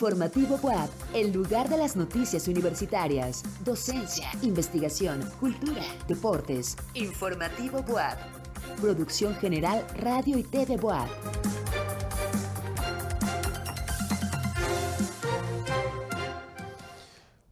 Informativo 0.00 0.58
WAP, 0.62 0.88
el 1.12 1.30
lugar 1.30 1.68
de 1.68 1.76
las 1.76 1.94
noticias 1.94 2.48
universitarias, 2.48 3.42
docencia, 3.62 4.30
investigación, 4.40 5.20
cultura, 5.38 5.82
deportes. 6.08 6.74
Informativo 6.94 7.84
WAP. 7.86 8.18
Producción 8.80 9.34
General 9.34 9.86
Radio 9.98 10.38
y 10.38 10.42
TV 10.44 10.76
WAP. 10.76 11.06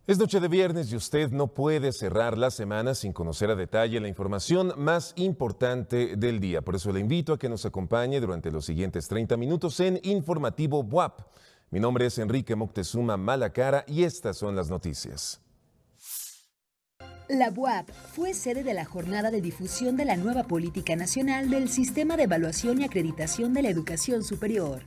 Es 0.06 0.18
noche 0.18 0.40
de 0.40 0.48
viernes 0.48 0.90
y 0.90 0.96
usted 0.96 1.30
no 1.30 1.48
puede 1.48 1.92
cerrar 1.92 2.38
la 2.38 2.50
semana 2.50 2.94
sin 2.94 3.12
conocer 3.12 3.50
a 3.50 3.56
detalle 3.56 4.00
la 4.00 4.08
información 4.08 4.72
más 4.78 5.12
importante 5.16 6.16
del 6.16 6.40
día. 6.40 6.62
Por 6.62 6.76
eso 6.76 6.90
le 6.92 7.00
invito 7.00 7.34
a 7.34 7.38
que 7.38 7.50
nos 7.50 7.66
acompañe 7.66 8.18
durante 8.18 8.50
los 8.50 8.64
siguientes 8.64 9.06
30 9.06 9.36
minutos 9.36 9.78
en 9.80 10.00
Informativo 10.02 10.80
WAP. 10.80 11.20
Mi 11.70 11.80
nombre 11.80 12.06
es 12.06 12.16
Enrique 12.18 12.56
Moctezuma 12.56 13.18
Malacara 13.18 13.84
y 13.86 14.04
estas 14.04 14.38
son 14.38 14.56
las 14.56 14.70
noticias. 14.70 15.42
La 17.28 17.50
UAP 17.54 17.90
fue 17.90 18.32
sede 18.32 18.64
de 18.64 18.72
la 18.72 18.86
jornada 18.86 19.30
de 19.30 19.42
difusión 19.42 19.98
de 19.98 20.06
la 20.06 20.16
nueva 20.16 20.44
política 20.44 20.96
nacional 20.96 21.50
del 21.50 21.68
Sistema 21.68 22.16
de 22.16 22.22
Evaluación 22.22 22.80
y 22.80 22.84
Acreditación 22.84 23.52
de 23.52 23.60
la 23.60 23.68
Educación 23.68 24.24
Superior. 24.24 24.80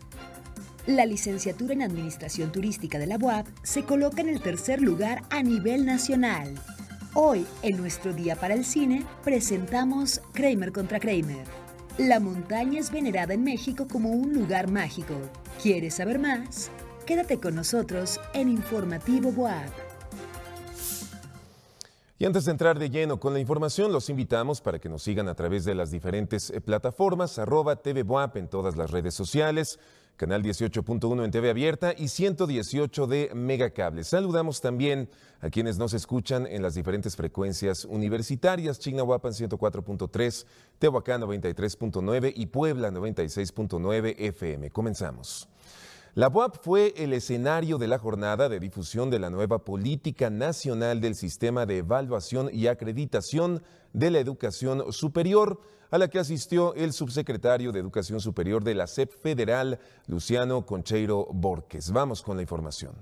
La 0.88 1.06
licenciatura 1.06 1.76
en 1.76 1.84
Administración 1.84 2.52
Turística 2.52 2.98
de 2.98 3.06
la 3.06 3.18
UAP 3.18 3.46
se 3.62 3.84
coloca 3.84 4.22
en 4.22 4.30
el 4.30 4.42
tercer 4.42 4.82
lugar 4.82 5.22
a 5.30 5.44
nivel 5.44 5.86
nacional. 5.86 6.56
Hoy, 7.14 7.46
en 7.62 7.78
nuestro 7.78 8.12
Día 8.12 8.36
para 8.36 8.56
el 8.56 8.66
Cine, 8.66 9.06
presentamos 9.24 10.20
Kramer 10.34 10.72
contra 10.72 11.00
Kramer. 11.00 11.61
La 11.98 12.22
montaña 12.22 12.80
es 12.80 12.90
venerada 12.90 13.34
en 13.34 13.44
México 13.44 13.86
como 13.92 14.12
un 14.12 14.34
lugar 14.34 14.72
mágico. 14.72 15.14
¿Quieres 15.62 15.96
saber 15.96 16.20
más? 16.20 16.72
Quédate 17.06 17.38
con 17.38 17.54
nosotros 17.54 18.20
en 18.34 18.48
Informativo 18.48 19.30
WAP. 19.30 19.70
Y 22.18 22.26
antes 22.26 22.46
de 22.46 22.52
entrar 22.52 22.80
de 22.80 22.90
lleno 22.90 23.20
con 23.20 23.34
la 23.34 23.40
información, 23.40 23.92
los 23.92 24.10
invitamos 24.10 24.62
para 24.62 24.80
que 24.80 24.88
nos 24.88 25.04
sigan 25.04 25.28
a 25.28 25.36
través 25.36 25.66
de 25.66 25.76
las 25.76 25.92
diferentes 25.92 26.50
eh, 26.52 26.62
plataformas, 26.62 27.38
arroba 27.40 27.76
TV 27.76 28.06
en 28.36 28.48
todas 28.48 28.78
las 28.78 28.92
redes 28.92 29.14
sociales, 29.14 29.78
canal 30.18 30.44
18.1 30.44 31.24
en 31.24 31.32
TV 31.32 31.50
abierta 31.50 31.94
y 31.98 32.08
118 32.08 33.08
de 33.08 33.32
Megacable. 33.34 34.04
Saludamos 34.04 34.62
también 34.62 35.10
a 35.40 35.50
quienes 35.50 35.78
nos 35.78 35.94
escuchan 35.94 36.46
en 36.48 36.62
las 36.62 36.76
diferentes 36.76 37.16
frecuencias 37.16 37.86
universitarias, 37.86 38.80
Chignahuapan 38.80 39.32
104.3, 39.32 40.46
Tehuacán 40.78 41.22
93.9 41.22 42.34
y 42.36 42.46
Puebla 42.46 42.92
96.9 42.92 44.16
FM. 44.18 44.70
Comenzamos. 44.70 45.50
La 46.14 46.28
UAP 46.28 46.58
fue 46.62 46.94
el 46.98 47.14
escenario 47.14 47.78
de 47.78 47.88
la 47.88 47.98
jornada 47.98 48.50
de 48.50 48.60
difusión 48.60 49.10
de 49.10 49.18
la 49.18 49.30
nueva 49.30 49.64
política 49.64 50.30
nacional 50.30 51.00
del 51.00 51.16
sistema 51.16 51.66
de 51.66 51.78
evaluación 51.78 52.50
y 52.52 52.68
acreditación 52.68 53.64
de 53.94 54.12
la 54.12 54.20
educación 54.20 54.92
superior, 54.92 55.62
a 55.90 55.98
la 55.98 56.10
que 56.10 56.20
asistió 56.20 56.74
el 56.74 56.92
subsecretario 56.92 57.72
de 57.72 57.80
Educación 57.80 58.20
Superior 58.20 58.62
de 58.62 58.76
la 58.76 58.88
SEP 58.88 59.10
Federal, 59.10 59.80
Luciano 60.08 60.66
Concheiro 60.66 61.28
Borges. 61.32 61.92
Vamos 61.92 62.22
con 62.22 62.36
la 62.36 62.42
información. 62.42 62.94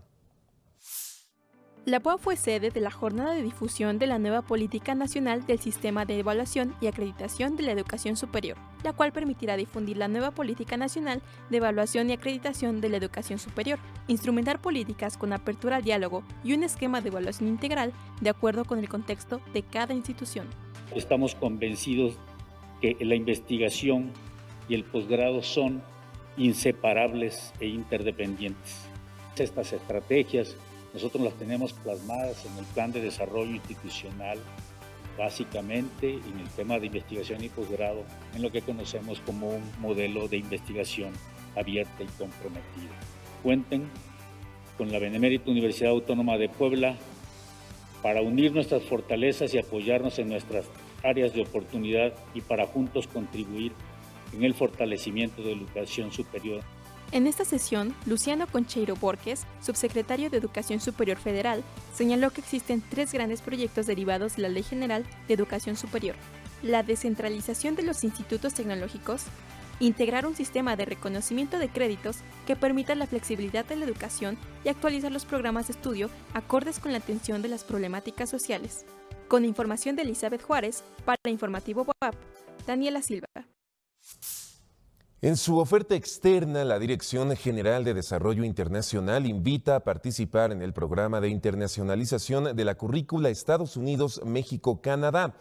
La 1.90 2.00
POA 2.00 2.20
fue 2.20 2.36
sede 2.36 2.70
de 2.70 2.82
la 2.82 2.92
jornada 2.92 3.34
de 3.34 3.42
difusión 3.42 3.98
de 3.98 4.06
la 4.06 4.20
nueva 4.20 4.44
política 4.44 4.94
nacional 4.94 5.48
del 5.48 5.58
sistema 5.58 6.06
de 6.06 6.20
evaluación 6.20 6.76
y 6.82 6.86
acreditación 6.86 7.56
de 7.56 7.64
la 7.64 7.72
educación 7.72 8.16
superior, 8.16 8.58
la 8.84 8.94
cual 8.94 9.12
permitirá 9.12 9.58
difundir 9.58 9.98
la 9.98 10.08
nueva 10.08 10.30
política 10.30 10.78
nacional 10.78 11.24
de 11.50 11.58
evaluación 11.58 12.08
y 12.08 12.14
acreditación 12.14 12.80
de 12.80 12.90
la 12.90 12.98
educación 12.98 13.40
superior, 13.40 13.80
instrumentar 14.08 14.62
políticas 14.62 15.18
con 15.18 15.34
apertura 15.34 15.78
al 15.78 15.84
diálogo 15.84 16.24
y 16.44 16.54
un 16.54 16.62
esquema 16.62 17.02
de 17.02 17.10
evaluación 17.10 17.50
integral 17.50 17.92
de 18.22 18.30
acuerdo 18.30 18.66
con 18.66 18.78
el 18.78 18.88
contexto 18.88 19.42
de 19.52 19.64
cada 19.64 19.96
institución. 19.96 20.46
Estamos 20.94 21.34
convencidos 21.34 22.14
que 22.82 22.98
la 23.00 23.16
investigación 23.16 24.12
y 24.68 24.76
el 24.76 24.84
posgrado 24.84 25.42
son 25.42 25.82
inseparables 26.38 27.52
e 27.60 27.66
interdependientes. 27.66 28.86
Estas 29.36 29.74
estrategias 29.74 30.56
nosotros 31.00 31.24
las 31.24 31.36
tenemos 31.36 31.72
plasmadas 31.72 32.46
en 32.46 32.58
el 32.58 32.66
plan 32.66 32.92
de 32.92 33.00
desarrollo 33.00 33.56
institucional, 33.56 34.38
básicamente 35.18 36.16
en 36.16 36.40
el 36.40 36.50
tema 36.58 36.78
de 36.78 36.88
investigación 36.88 37.42
y 37.42 37.48
posgrado, 37.48 38.04
en 38.36 38.42
lo 38.42 38.52
que 38.52 38.62
conocemos 38.62 39.22
como 39.22 39.48
un 39.48 39.64
modelo 39.80 40.28
de 40.28 40.36
investigación 40.36 41.14
abierta 41.56 42.04
y 42.04 42.08
comprometida. 42.18 42.92
Cuenten 43.42 43.90
con 44.78 44.92
la 44.92 45.00
Benemérita 45.00 45.50
Universidad 45.50 45.92
Autónoma 45.92 46.38
de 46.38 46.50
Puebla 46.50 46.98
para 48.04 48.22
unir 48.22 48.52
nuestras 48.52 48.84
fortalezas 48.84 49.54
y 49.54 49.58
apoyarnos 49.58 50.20
en 50.20 50.28
nuestras 50.28 50.66
áreas 51.02 51.34
de 51.34 51.44
oportunidad 51.44 52.14
y 52.34 52.42
para 52.42 52.68
juntos 52.68 53.08
contribuir 53.08 53.72
en 54.34 54.44
el 54.44 54.54
fortalecimiento 54.54 55.44
de 55.44 55.56
la 55.56 55.62
educación 55.62 56.12
superior 56.12 56.62
en 57.12 57.26
esta 57.26 57.44
sesión, 57.44 57.96
Luciano 58.06 58.46
Concheiro 58.46 58.96
Borges, 58.96 59.46
subsecretario 59.62 60.30
de 60.30 60.38
Educación 60.38 60.80
Superior 60.80 61.18
Federal, 61.18 61.64
señaló 61.94 62.30
que 62.30 62.42
existen 62.42 62.84
tres 62.88 63.12
grandes 63.14 63.42
proyectos 63.42 63.88
derivados 63.88 64.36
de 64.36 64.44
la 64.44 64.50
Ley 64.50 64.62
General 64.62 65.04
de 65.28 65.34
Educación 65.34 65.76
Superior. 65.76 66.16
La 66.62 66.84
descentralización 66.84 67.76
de 67.76 67.82
los 67.82 68.04
institutos 68.04 68.54
tecnológicos, 68.54 69.24
integrar 69.80 70.28
un 70.28 70.36
sistema 70.36 70.76
de 70.76 70.86
reconocimiento 70.86 71.58
de 71.58 71.70
créditos 71.70 72.18
que 72.46 72.56
permita 72.56 72.94
la 72.94 73.08
flexibilidad 73.08 73.66
de 73.66 73.78
la 73.78 73.86
educación 73.86 74.38
y 74.64 74.70
actualizar 74.70 75.12
los 75.12 75.26
programas 75.26 75.68
de 75.68 75.74
estudio 75.74 76.12
acordes 76.36 76.80
con 76.80 76.92
la 76.92 77.00
atención 77.00 77.42
de 77.42 77.50
las 77.50 77.64
problemáticas 77.64 78.30
sociales. 78.30 78.86
Con 79.28 79.46
información 79.46 79.96
de 79.96 80.04
Elizabeth 80.04 80.44
Juárez, 80.44 80.84
para 81.06 81.18
Informativo 81.26 81.88
WAP, 82.02 82.16
Daniela 82.68 83.02
Silva. 83.02 83.28
En 85.22 85.36
su 85.36 85.58
oferta 85.58 85.96
externa, 85.96 86.64
la 86.64 86.80
Dirección 86.80 87.36
General 87.36 87.84
de 87.84 87.94
Desarrollo 87.94 88.46
Internacional 88.46 89.26
invita 89.26 89.76
a 89.76 89.80
participar 89.82 90.54
en 90.54 90.62
el 90.62 90.72
programa 90.72 91.20
de 91.20 91.28
internacionalización 91.28 92.56
de 92.56 92.64
la 92.64 92.76
currícula 92.76 93.28
Estados 93.28 93.76
Unidos-México-Canadá. 93.76 95.36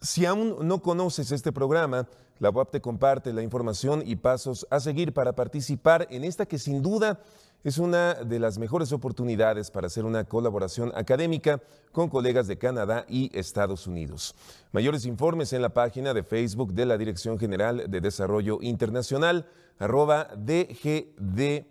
Si 0.00 0.24
aún 0.24 0.56
no 0.66 0.80
conoces 0.80 1.30
este 1.30 1.52
programa, 1.52 2.08
la 2.38 2.48
UAP 2.48 2.70
te 2.70 2.80
comparte 2.80 3.34
la 3.34 3.42
información 3.42 4.02
y 4.06 4.16
pasos 4.16 4.66
a 4.70 4.80
seguir 4.80 5.12
para 5.12 5.34
participar 5.34 6.06
en 6.08 6.24
esta 6.24 6.46
que 6.46 6.58
sin 6.58 6.80
duda 6.80 7.20
es 7.64 7.78
una 7.78 8.14
de 8.14 8.38
las 8.38 8.58
mejores 8.58 8.92
oportunidades 8.92 9.70
para 9.70 9.88
hacer 9.88 10.04
una 10.04 10.24
colaboración 10.24 10.92
académica 10.94 11.60
con 11.92 12.08
colegas 12.08 12.46
de 12.46 12.58
Canadá 12.58 13.04
y 13.08 13.36
Estados 13.36 13.86
Unidos. 13.86 14.34
Mayores 14.72 15.06
informes 15.06 15.52
en 15.52 15.62
la 15.62 15.70
página 15.70 16.14
de 16.14 16.22
Facebook 16.22 16.72
de 16.72 16.86
la 16.86 16.96
Dirección 16.96 17.38
General 17.38 17.90
de 17.90 18.00
Desarrollo 18.00 18.58
Internacional, 18.62 19.46
arroba 19.78 20.28
DGDIBUAP. 20.36 21.68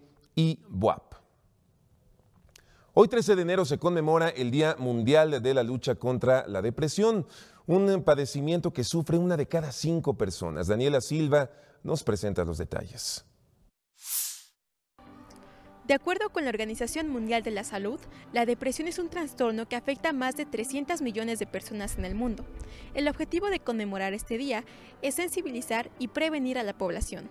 Hoy 2.99 3.07
13 3.07 3.35
de 3.35 3.41
enero 3.43 3.63
se 3.63 3.77
conmemora 3.77 4.29
el 4.29 4.49
Día 4.49 4.75
Mundial 4.79 5.41
de 5.41 5.53
la 5.53 5.61
Lucha 5.61 5.95
contra 5.95 6.47
la 6.47 6.63
Depresión, 6.63 7.27
un 7.67 8.01
padecimiento 8.03 8.73
que 8.73 8.83
sufre 8.83 9.17
una 9.19 9.37
de 9.37 9.47
cada 9.47 9.71
cinco 9.71 10.15
personas. 10.15 10.67
Daniela 10.67 10.99
Silva 10.99 11.51
nos 11.83 12.03
presenta 12.03 12.43
los 12.43 12.57
detalles. 12.57 13.26
De 15.87 15.93
acuerdo 15.93 16.29
con 16.31 16.43
la 16.43 16.49
Organización 16.49 17.07
Mundial 17.07 17.43
de 17.43 17.51
la 17.51 17.63
Salud, 17.63 17.97
la 18.33 18.45
depresión 18.45 18.89
es 18.89 18.99
un 18.99 19.07
trastorno 19.07 19.69
que 19.69 19.77
afecta 19.77 20.09
a 20.09 20.13
más 20.13 20.35
de 20.35 20.45
300 20.45 21.01
millones 21.01 21.39
de 21.39 21.47
personas 21.47 21.97
en 21.97 22.03
el 22.03 22.13
mundo. 22.13 22.45
El 22.93 23.07
objetivo 23.07 23.49
de 23.49 23.61
conmemorar 23.61 24.13
este 24.13 24.37
día 24.37 24.65
es 25.01 25.15
sensibilizar 25.15 25.89
y 25.97 26.09
prevenir 26.09 26.57
a 26.57 26.63
la 26.63 26.77
población. 26.77 27.29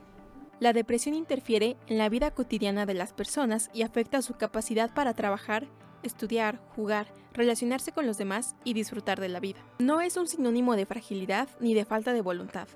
La 0.58 0.72
depresión 0.72 1.14
interfiere 1.14 1.76
en 1.86 1.98
la 1.98 2.08
vida 2.08 2.30
cotidiana 2.30 2.86
de 2.86 2.94
las 2.94 3.12
personas 3.12 3.68
y 3.74 3.82
afecta 3.82 4.22
su 4.22 4.36
capacidad 4.36 4.94
para 4.94 5.12
trabajar, 5.12 5.68
estudiar, 6.02 6.58
jugar, 6.74 7.12
relacionarse 7.34 7.92
con 7.92 8.06
los 8.06 8.16
demás 8.16 8.56
y 8.64 8.72
disfrutar 8.72 9.20
de 9.20 9.28
la 9.28 9.38
vida. 9.38 9.58
No 9.80 10.00
es 10.00 10.16
un 10.16 10.28
sinónimo 10.28 10.76
de 10.76 10.86
fragilidad 10.86 11.50
ni 11.60 11.74
de 11.74 11.84
falta 11.84 12.14
de 12.14 12.22
voluntad. 12.22 12.68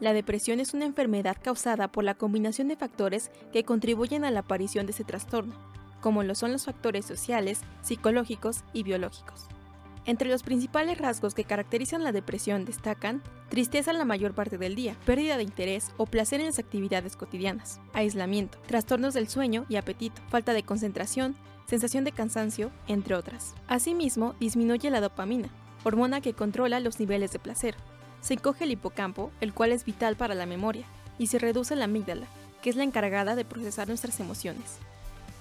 La 0.00 0.12
depresión 0.12 0.60
es 0.60 0.74
una 0.74 0.84
enfermedad 0.84 1.36
causada 1.42 1.88
por 1.88 2.04
la 2.04 2.14
combinación 2.14 2.68
de 2.68 2.76
factores 2.76 3.30
que 3.52 3.64
contribuyen 3.64 4.24
a 4.24 4.30
la 4.30 4.40
aparición 4.40 4.86
de 4.86 4.92
ese 4.92 5.04
trastorno, 5.04 5.54
como 6.00 6.22
lo 6.22 6.34
son 6.34 6.52
los 6.52 6.66
factores 6.66 7.04
sociales, 7.04 7.60
psicológicos 7.82 8.62
y 8.72 8.84
biológicos. 8.84 9.48
Entre 10.04 10.30
los 10.30 10.42
principales 10.42 10.98
rasgos 10.98 11.34
que 11.34 11.44
caracterizan 11.44 12.02
la 12.02 12.12
depresión 12.12 12.64
destacan 12.64 13.22
tristeza 13.50 13.92
la 13.92 14.04
mayor 14.04 14.32
parte 14.34 14.56
del 14.56 14.74
día, 14.74 14.96
pérdida 15.04 15.36
de 15.36 15.42
interés 15.42 15.90
o 15.96 16.06
placer 16.06 16.40
en 16.40 16.46
las 16.46 16.58
actividades 16.58 17.16
cotidianas, 17.16 17.80
aislamiento, 17.92 18.58
trastornos 18.66 19.14
del 19.14 19.28
sueño 19.28 19.66
y 19.68 19.76
apetito, 19.76 20.22
falta 20.28 20.54
de 20.54 20.62
concentración, 20.62 21.36
sensación 21.66 22.04
de 22.04 22.12
cansancio, 22.12 22.70
entre 22.86 23.16
otras. 23.16 23.54
Asimismo, 23.66 24.34
disminuye 24.40 24.90
la 24.90 25.02
dopamina, 25.02 25.50
hormona 25.84 26.22
que 26.22 26.32
controla 26.32 26.80
los 26.80 26.98
niveles 27.00 27.32
de 27.32 27.38
placer, 27.40 27.74
se 28.20 28.34
encoge 28.34 28.64
el 28.64 28.72
hipocampo, 28.72 29.30
el 29.40 29.52
cual 29.52 29.72
es 29.72 29.84
vital 29.84 30.16
para 30.16 30.34
la 30.34 30.46
memoria, 30.46 30.84
y 31.18 31.28
se 31.28 31.38
reduce 31.38 31.76
la 31.76 31.84
amígdala, 31.84 32.26
que 32.62 32.70
es 32.70 32.76
la 32.76 32.84
encargada 32.84 33.36
de 33.36 33.44
procesar 33.44 33.88
nuestras 33.88 34.20
emociones. 34.20 34.78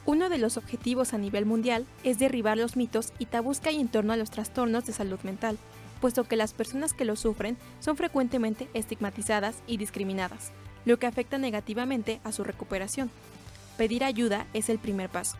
Uno 0.05 0.29
de 0.29 0.37
los 0.37 0.55
objetivos 0.55 1.13
a 1.13 1.17
nivel 1.17 1.45
mundial 1.45 1.85
es 2.03 2.17
derribar 2.17 2.57
los 2.57 2.77
mitos 2.77 3.11
y 3.19 3.25
tabús 3.25 3.59
que 3.59 3.69
hay 3.69 3.81
en 3.81 3.89
torno 3.89 4.13
a 4.13 4.17
los 4.17 4.31
trastornos 4.31 4.85
de 4.85 4.93
salud 4.93 5.19
mental, 5.23 5.57
puesto 5.99 6.23
que 6.23 6.37
las 6.37 6.53
personas 6.53 6.93
que 6.93 7.05
lo 7.05 7.15
sufren 7.15 7.57
son 7.79 7.97
frecuentemente 7.97 8.69
estigmatizadas 8.73 9.57
y 9.67 9.77
discriminadas, 9.77 10.51
lo 10.85 10.97
que 10.97 11.07
afecta 11.07 11.37
negativamente 11.37 12.21
a 12.23 12.31
su 12.31 12.43
recuperación. 12.43 13.11
Pedir 13.77 14.03
ayuda 14.03 14.47
es 14.53 14.69
el 14.69 14.79
primer 14.79 15.09
paso. 15.09 15.37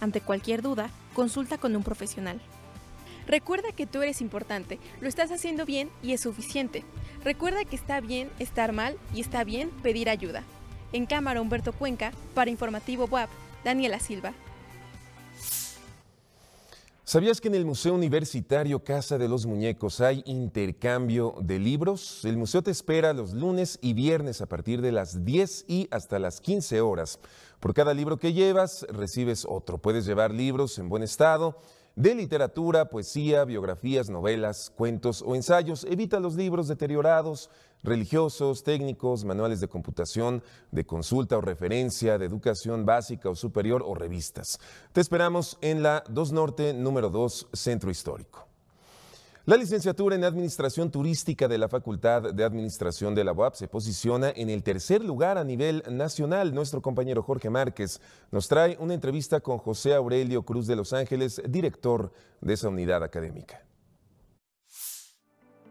Ante 0.00 0.20
cualquier 0.20 0.62
duda, 0.62 0.90
consulta 1.14 1.58
con 1.58 1.74
un 1.74 1.82
profesional. 1.82 2.40
Recuerda 3.26 3.72
que 3.72 3.86
tú 3.86 4.02
eres 4.02 4.20
importante, 4.20 4.78
lo 5.00 5.08
estás 5.08 5.30
haciendo 5.30 5.64
bien 5.66 5.90
y 6.02 6.12
es 6.12 6.20
suficiente. 6.20 6.84
Recuerda 7.24 7.64
que 7.64 7.76
está 7.76 8.00
bien 8.00 8.30
estar 8.38 8.72
mal 8.72 8.96
y 9.14 9.20
está 9.20 9.44
bien 9.44 9.70
pedir 9.82 10.08
ayuda. 10.08 10.42
En 10.92 11.06
cámara 11.06 11.40
Humberto 11.40 11.72
Cuenca, 11.72 12.12
para 12.34 12.50
Informativo 12.50 13.04
WAP, 13.04 13.30
Daniela 13.64 14.00
Silva. 14.00 14.32
¿Sabías 17.10 17.40
que 17.40 17.48
en 17.48 17.56
el 17.56 17.64
Museo 17.64 17.94
Universitario 17.94 18.84
Casa 18.84 19.18
de 19.18 19.28
los 19.28 19.44
Muñecos 19.44 20.00
hay 20.00 20.22
intercambio 20.26 21.34
de 21.40 21.58
libros? 21.58 22.24
El 22.24 22.36
museo 22.36 22.62
te 22.62 22.70
espera 22.70 23.12
los 23.12 23.32
lunes 23.32 23.80
y 23.82 23.94
viernes 23.94 24.40
a 24.40 24.46
partir 24.46 24.80
de 24.80 24.92
las 24.92 25.24
10 25.24 25.64
y 25.66 25.88
hasta 25.90 26.20
las 26.20 26.40
15 26.40 26.80
horas. 26.80 27.18
Por 27.58 27.74
cada 27.74 27.94
libro 27.94 28.16
que 28.20 28.32
llevas, 28.32 28.86
recibes 28.90 29.44
otro. 29.44 29.78
Puedes 29.78 30.06
llevar 30.06 30.32
libros 30.32 30.78
en 30.78 30.88
buen 30.88 31.02
estado 31.02 31.60
de 32.00 32.14
literatura, 32.14 32.88
poesía, 32.88 33.44
biografías, 33.44 34.08
novelas, 34.08 34.72
cuentos 34.74 35.22
o 35.26 35.34
ensayos. 35.34 35.84
Evita 35.84 36.18
los 36.18 36.34
libros 36.34 36.66
deteriorados, 36.66 37.50
religiosos, 37.82 38.64
técnicos, 38.64 39.26
manuales 39.26 39.60
de 39.60 39.68
computación, 39.68 40.42
de 40.70 40.86
consulta 40.86 41.36
o 41.36 41.42
referencia, 41.42 42.16
de 42.16 42.24
educación 42.24 42.86
básica 42.86 43.28
o 43.28 43.34
superior 43.34 43.82
o 43.84 43.94
revistas. 43.94 44.58
Te 44.94 45.02
esperamos 45.02 45.58
en 45.60 45.82
la 45.82 46.02
2 46.08 46.32
Norte, 46.32 46.72
número 46.72 47.10
2, 47.10 47.48
Centro 47.52 47.90
Histórico. 47.90 48.49
La 49.50 49.56
licenciatura 49.56 50.14
en 50.14 50.22
Administración 50.22 50.92
Turística 50.92 51.48
de 51.48 51.58
la 51.58 51.68
Facultad 51.68 52.32
de 52.32 52.44
Administración 52.44 53.16
de 53.16 53.24
la 53.24 53.32
UAP 53.32 53.54
se 53.54 53.66
posiciona 53.66 54.30
en 54.30 54.48
el 54.48 54.62
tercer 54.62 55.04
lugar 55.04 55.38
a 55.38 55.42
nivel 55.42 55.82
nacional. 55.90 56.54
Nuestro 56.54 56.80
compañero 56.80 57.24
Jorge 57.24 57.50
Márquez 57.50 58.00
nos 58.30 58.46
trae 58.46 58.76
una 58.78 58.94
entrevista 58.94 59.40
con 59.40 59.58
José 59.58 59.92
Aurelio 59.92 60.44
Cruz 60.44 60.68
de 60.68 60.76
Los 60.76 60.92
Ángeles, 60.92 61.42
director 61.48 62.12
de 62.40 62.54
esa 62.54 62.68
unidad 62.68 63.02
académica. 63.02 63.66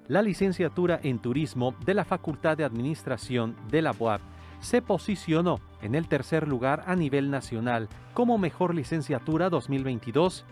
La 0.10 0.22
licenciatura 0.24 1.00
en 1.02 1.22
Turismo 1.22 1.74
de 1.86 1.94
la 1.94 2.04
Facultad 2.04 2.58
de 2.58 2.66
Administración 2.66 3.56
de 3.72 3.82
la 3.82 3.96
UAP 3.98 4.20
se 4.60 4.82
posicionó 4.82 5.62
en 5.82 5.96
el 5.96 6.10
tercer 6.10 6.50
lugar 6.50 6.84
a 6.86 6.98
nivel 6.98 7.32
nacional 7.32 7.88
como 8.14 8.38
mejor 8.38 8.76
licenciatura 8.76 9.50
2022 9.50 10.44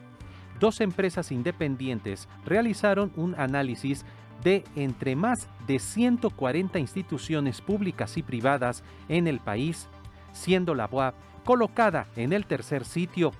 dos 0.59 0.81
empresas 0.81 1.31
independientes 1.31 2.27
realizaron 2.45 3.12
un 3.15 3.36
análisis 3.39 4.06
de 4.44 4.63
entre 4.75 5.15
más 5.15 5.48
de 5.65 5.80
140 5.80 6.80
instituciones 6.80 7.62
públicas 7.62 8.18
y 8.18 8.24
privadas 8.24 8.83
en 9.09 9.27
el 9.27 9.39
país, 9.39 9.88
siendo 10.31 10.75
la 10.75 10.88
UAP 10.92 11.15
colocada 11.44 12.07
en 12.15 12.33
el 12.33 12.45
tercer 12.45 12.86
sitio. 12.86 13.31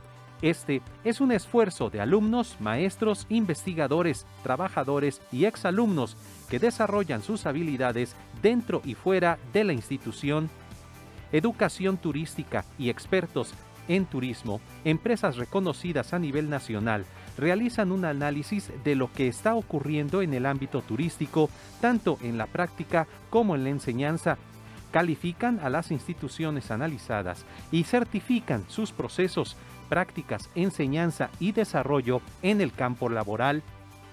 Este 0.42 0.82
es 1.04 1.20
un 1.20 1.32
esfuerzo 1.32 1.90
de 1.90 2.00
alumnos, 2.00 2.58
maestros, 2.60 3.26
investigadores, 3.30 4.26
trabajadores 4.44 5.22
y 5.32 5.46
exalumnos 5.46 6.16
que 6.50 6.60
desarrollan 6.60 7.24
sus 7.24 7.46
habilidades 7.46 8.16
dentro 8.42 8.82
y 8.86 8.94
fuera 8.94 9.40
de 9.52 9.64
la 9.64 9.74
institución. 9.74 10.50
Educación 11.32 11.98
turística 11.98 12.66
y 12.78 12.90
expertos 12.90 13.54
en 13.88 14.06
turismo, 14.06 14.62
empresas 14.84 15.38
reconocidas 15.38 16.14
a 16.14 16.20
nivel 16.20 16.50
nacional 16.50 17.06
realizan 17.38 17.92
un 17.92 18.04
análisis 18.06 18.72
de 18.84 18.96
lo 18.96 19.12
que 19.14 19.28
está 19.28 19.56
ocurriendo 19.56 20.22
en 20.22 20.34
el 20.34 20.46
ámbito 20.46 20.82
turístico, 20.82 21.50
tanto 21.80 22.18
en 22.22 22.38
la 22.38 22.48
práctica 22.48 23.08
como 23.30 23.56
en 23.56 23.64
la 23.64 23.70
enseñanza. 23.70 24.38
Califican 24.92 25.60
a 25.60 25.70
las 25.70 25.92
instituciones 25.92 26.72
analizadas 26.72 27.46
y 27.72 27.84
certifican 27.84 28.66
sus 28.68 28.92
procesos, 28.92 29.56
prácticas, 29.90 30.50
enseñanza 30.56 31.30
y 31.40 31.52
desarrollo 31.52 32.22
en 32.42 32.62
el 32.62 32.74
campo 32.74 33.10
laboral. 33.10 33.64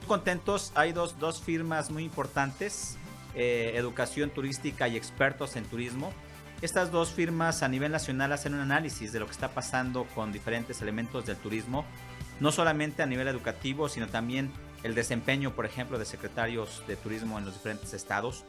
Contentos, 0.06 0.72
hay 0.74 0.92
dos, 0.92 1.14
firmas 1.40 1.90
muy 1.90 2.04
importantes, 2.04 2.98
eh, 3.34 3.72
Educación 3.76 4.30
Turística 4.30 4.86
y 4.88 4.96
Expertos 4.96 5.56
en 5.56 5.64
Turismo, 5.64 6.12
estas 6.62 6.90
dos 6.90 7.10
firmas 7.10 7.62
a 7.62 7.68
nivel 7.68 7.92
nacional 7.92 8.32
hacen 8.32 8.54
un 8.54 8.60
análisis 8.60 9.12
de 9.12 9.20
lo 9.20 9.26
que 9.26 9.32
está 9.32 9.48
pasando 9.48 10.04
con 10.14 10.32
diferentes 10.32 10.80
elementos 10.80 11.26
del 11.26 11.36
turismo, 11.36 11.84
no 12.40 12.52
solamente 12.52 13.02
a 13.02 13.06
nivel 13.06 13.28
educativo, 13.28 13.88
sino 13.88 14.08
también 14.08 14.50
el 14.82 14.94
desempeño, 14.94 15.54
por 15.54 15.66
ejemplo, 15.66 15.98
de 15.98 16.04
secretarios 16.04 16.82
de 16.86 16.96
turismo 16.96 17.38
en 17.38 17.44
los 17.44 17.54
diferentes 17.54 17.92
estados. 17.94 18.44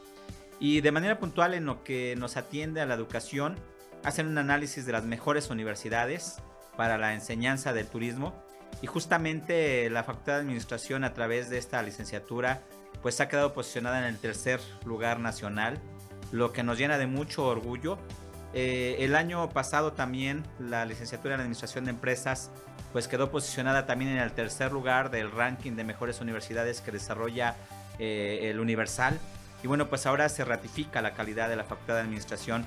Y 0.58 0.80
de 0.80 0.92
manera 0.92 1.18
puntual 1.18 1.54
en 1.54 1.66
lo 1.66 1.84
que 1.84 2.14
nos 2.16 2.36
atiende 2.36 2.80
a 2.80 2.86
la 2.86 2.94
educación, 2.94 3.56
hacen 4.04 4.26
un 4.28 4.38
análisis 4.38 4.86
de 4.86 4.92
las 4.92 5.04
mejores 5.04 5.50
universidades 5.50 6.36
para 6.76 6.98
la 6.98 7.14
enseñanza 7.14 7.72
del 7.72 7.86
turismo. 7.86 8.34
Y 8.82 8.86
justamente 8.86 9.88
la 9.90 10.04
Facultad 10.04 10.34
de 10.34 10.40
Administración 10.40 11.04
a 11.04 11.14
través 11.14 11.50
de 11.50 11.58
esta 11.58 11.82
licenciatura 11.82 12.62
pues 13.02 13.20
ha 13.20 13.28
quedado 13.28 13.52
posicionada 13.52 13.98
en 13.98 14.04
el 14.04 14.18
tercer 14.18 14.60
lugar 14.84 15.20
nacional 15.20 15.80
lo 16.32 16.52
que 16.52 16.62
nos 16.62 16.78
llena 16.78 16.98
de 16.98 17.06
mucho 17.06 17.46
orgullo. 17.46 17.98
Eh, 18.54 18.96
el 19.00 19.14
año 19.14 19.50
pasado 19.50 19.92
también 19.92 20.44
la 20.58 20.84
licenciatura 20.84 21.34
en 21.34 21.40
Administración 21.40 21.84
de 21.84 21.90
Empresas 21.90 22.50
pues 22.92 23.08
quedó 23.08 23.30
posicionada 23.30 23.84
también 23.84 24.12
en 24.12 24.18
el 24.18 24.32
tercer 24.32 24.72
lugar 24.72 25.10
del 25.10 25.30
ranking 25.30 25.72
de 25.72 25.84
mejores 25.84 26.20
universidades 26.20 26.80
que 26.80 26.92
desarrolla 26.92 27.56
eh, 27.98 28.48
el 28.50 28.60
Universal. 28.60 29.18
Y 29.62 29.66
bueno, 29.66 29.88
pues 29.88 30.06
ahora 30.06 30.28
se 30.28 30.44
ratifica 30.44 31.02
la 31.02 31.12
calidad 31.12 31.48
de 31.48 31.56
la 31.56 31.64
Facultad 31.64 31.94
de 31.94 32.00
Administración 32.00 32.66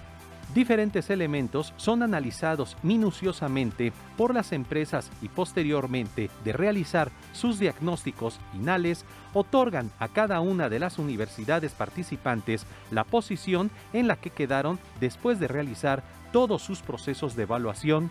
Diferentes 0.53 1.11
elementos 1.11 1.75
son 1.77 2.01
analizados 2.01 2.75
minuciosamente 2.81 3.93
por 4.17 4.33
las 4.33 4.51
empresas 4.51 5.11
y 5.21 5.29
posteriormente 5.29 6.31
de 6.43 6.53
realizar 6.53 7.11
sus 7.33 7.59
diagnósticos 7.59 8.39
finales, 8.51 9.05
otorgan 9.33 9.91
a 9.99 10.07
cada 10.07 10.39
una 10.41 10.67
de 10.67 10.79
las 10.79 10.97
universidades 10.97 11.73
participantes 11.73 12.65
la 12.89 13.03
posición 13.03 13.69
en 13.93 14.07
la 14.07 14.15
que 14.15 14.31
quedaron 14.31 14.79
después 14.99 15.39
de 15.39 15.47
realizar 15.47 16.03
todos 16.31 16.63
sus 16.63 16.81
procesos 16.81 17.35
de 17.35 17.43
evaluación. 17.43 18.09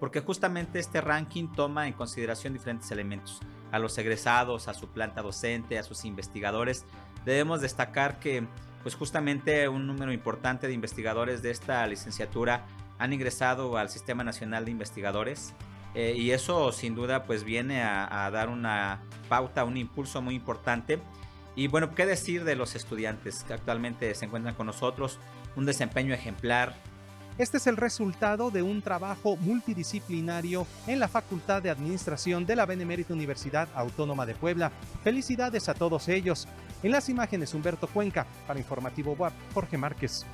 Porque 0.00 0.20
justamente 0.20 0.80
este 0.80 1.00
ranking 1.00 1.46
toma 1.46 1.86
en 1.86 1.92
consideración 1.92 2.54
diferentes 2.54 2.90
elementos. 2.90 3.38
A 3.70 3.78
los 3.78 3.96
egresados, 3.98 4.66
a 4.66 4.74
su 4.74 4.88
planta 4.88 5.22
docente, 5.22 5.78
a 5.78 5.84
sus 5.84 6.04
investigadores. 6.04 6.84
Debemos 7.24 7.60
destacar 7.60 8.18
que 8.18 8.48
pues 8.82 8.94
justamente 8.94 9.68
un 9.68 9.86
número 9.86 10.12
importante 10.12 10.66
de 10.66 10.72
investigadores 10.72 11.42
de 11.42 11.50
esta 11.50 11.86
licenciatura 11.86 12.66
han 12.98 13.12
ingresado 13.12 13.76
al 13.76 13.88
Sistema 13.88 14.24
Nacional 14.24 14.64
de 14.64 14.70
Investigadores 14.70 15.54
eh, 15.94 16.14
y 16.16 16.30
eso 16.30 16.72
sin 16.72 16.94
duda 16.94 17.24
pues 17.24 17.44
viene 17.44 17.82
a, 17.82 18.26
a, 18.26 18.30
dar 18.30 18.48
una 18.48 19.02
pauta, 19.28 19.64
un 19.64 19.76
impulso 19.76 20.22
muy 20.22 20.34
importante. 20.34 21.00
Y 21.54 21.68
bueno, 21.68 21.94
¿qué 21.94 22.06
decir 22.06 22.44
de 22.44 22.56
los 22.56 22.74
estudiantes 22.74 23.44
que 23.44 23.52
actualmente 23.52 24.14
se 24.14 24.24
encuentran 24.24 24.54
con 24.54 24.66
nosotros? 24.66 25.18
Un 25.54 25.66
desempeño 25.66 26.14
ejemplar, 26.14 26.74
este 27.38 27.56
es 27.56 27.66
el 27.66 27.78
resultado 27.78 28.50
de 28.50 28.62
un 28.62 28.82
trabajo 28.82 29.36
multidisciplinario 29.36 30.66
en 30.86 31.00
la 31.00 31.08
Facultad 31.08 31.62
de 31.62 31.70
Administración 31.70 32.44
de 32.44 32.56
la 32.56 32.66
Benemérita 32.66 33.14
Universidad 33.14 33.68
Autónoma 33.74 34.26
de 34.26 34.34
Puebla. 34.34 34.70
Felicidades 35.02 35.70
a 35.70 35.74
todos 35.74 36.08
ellos. 36.08 36.46
En 36.82 36.90
las 36.90 37.08
imágenes, 37.08 37.54
Humberto 37.54 37.86
Cuenca, 37.86 38.26
para 38.46 38.58
Informativo 38.58 39.14
WAP, 39.16 39.32
Jorge 39.54 39.78
Márquez. 39.78 40.26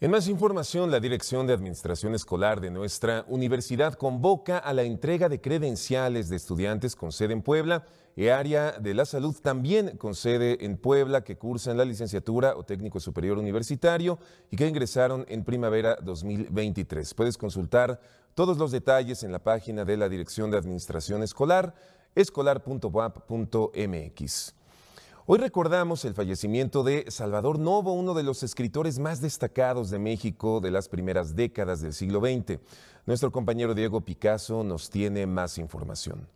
En 0.00 0.12
más 0.12 0.28
información, 0.28 0.92
la 0.92 1.00
Dirección 1.00 1.44
de 1.48 1.54
Administración 1.54 2.14
Escolar 2.14 2.60
de 2.60 2.70
nuestra 2.70 3.24
universidad 3.26 3.94
convoca 3.94 4.58
a 4.58 4.72
la 4.72 4.84
entrega 4.84 5.28
de 5.28 5.40
credenciales 5.40 6.28
de 6.28 6.36
estudiantes 6.36 6.94
con 6.94 7.10
sede 7.10 7.32
en 7.32 7.42
Puebla 7.42 7.84
y 8.14 8.28
área 8.28 8.78
de 8.78 8.94
la 8.94 9.04
salud 9.04 9.34
también 9.42 9.96
con 9.96 10.14
sede 10.14 10.64
en 10.64 10.76
Puebla 10.76 11.24
que 11.24 11.36
cursan 11.36 11.76
la 11.76 11.84
licenciatura 11.84 12.56
o 12.56 12.62
técnico 12.62 13.00
superior 13.00 13.38
universitario 13.38 14.20
y 14.52 14.56
que 14.56 14.68
ingresaron 14.68 15.24
en 15.28 15.42
primavera 15.42 15.96
2023. 16.00 17.14
Puedes 17.14 17.36
consultar 17.36 18.00
todos 18.34 18.56
los 18.56 18.70
detalles 18.70 19.24
en 19.24 19.32
la 19.32 19.40
página 19.40 19.84
de 19.84 19.96
la 19.96 20.08
Dirección 20.08 20.48
de 20.52 20.58
Administración 20.58 21.24
Escolar, 21.24 21.74
escolar.wap.mx. 22.14 24.54
Hoy 25.30 25.38
recordamos 25.38 26.06
el 26.06 26.14
fallecimiento 26.14 26.82
de 26.82 27.04
Salvador 27.10 27.58
Novo, 27.58 27.92
uno 27.92 28.14
de 28.14 28.22
los 28.22 28.42
escritores 28.42 28.98
más 28.98 29.20
destacados 29.20 29.90
de 29.90 29.98
México 29.98 30.60
de 30.60 30.70
las 30.70 30.88
primeras 30.88 31.36
décadas 31.36 31.82
del 31.82 31.92
siglo 31.92 32.20
XX. 32.20 32.58
Nuestro 33.04 33.30
compañero 33.30 33.74
Diego 33.74 34.00
Picasso 34.00 34.64
nos 34.64 34.88
tiene 34.88 35.26
más 35.26 35.58
información. 35.58 36.26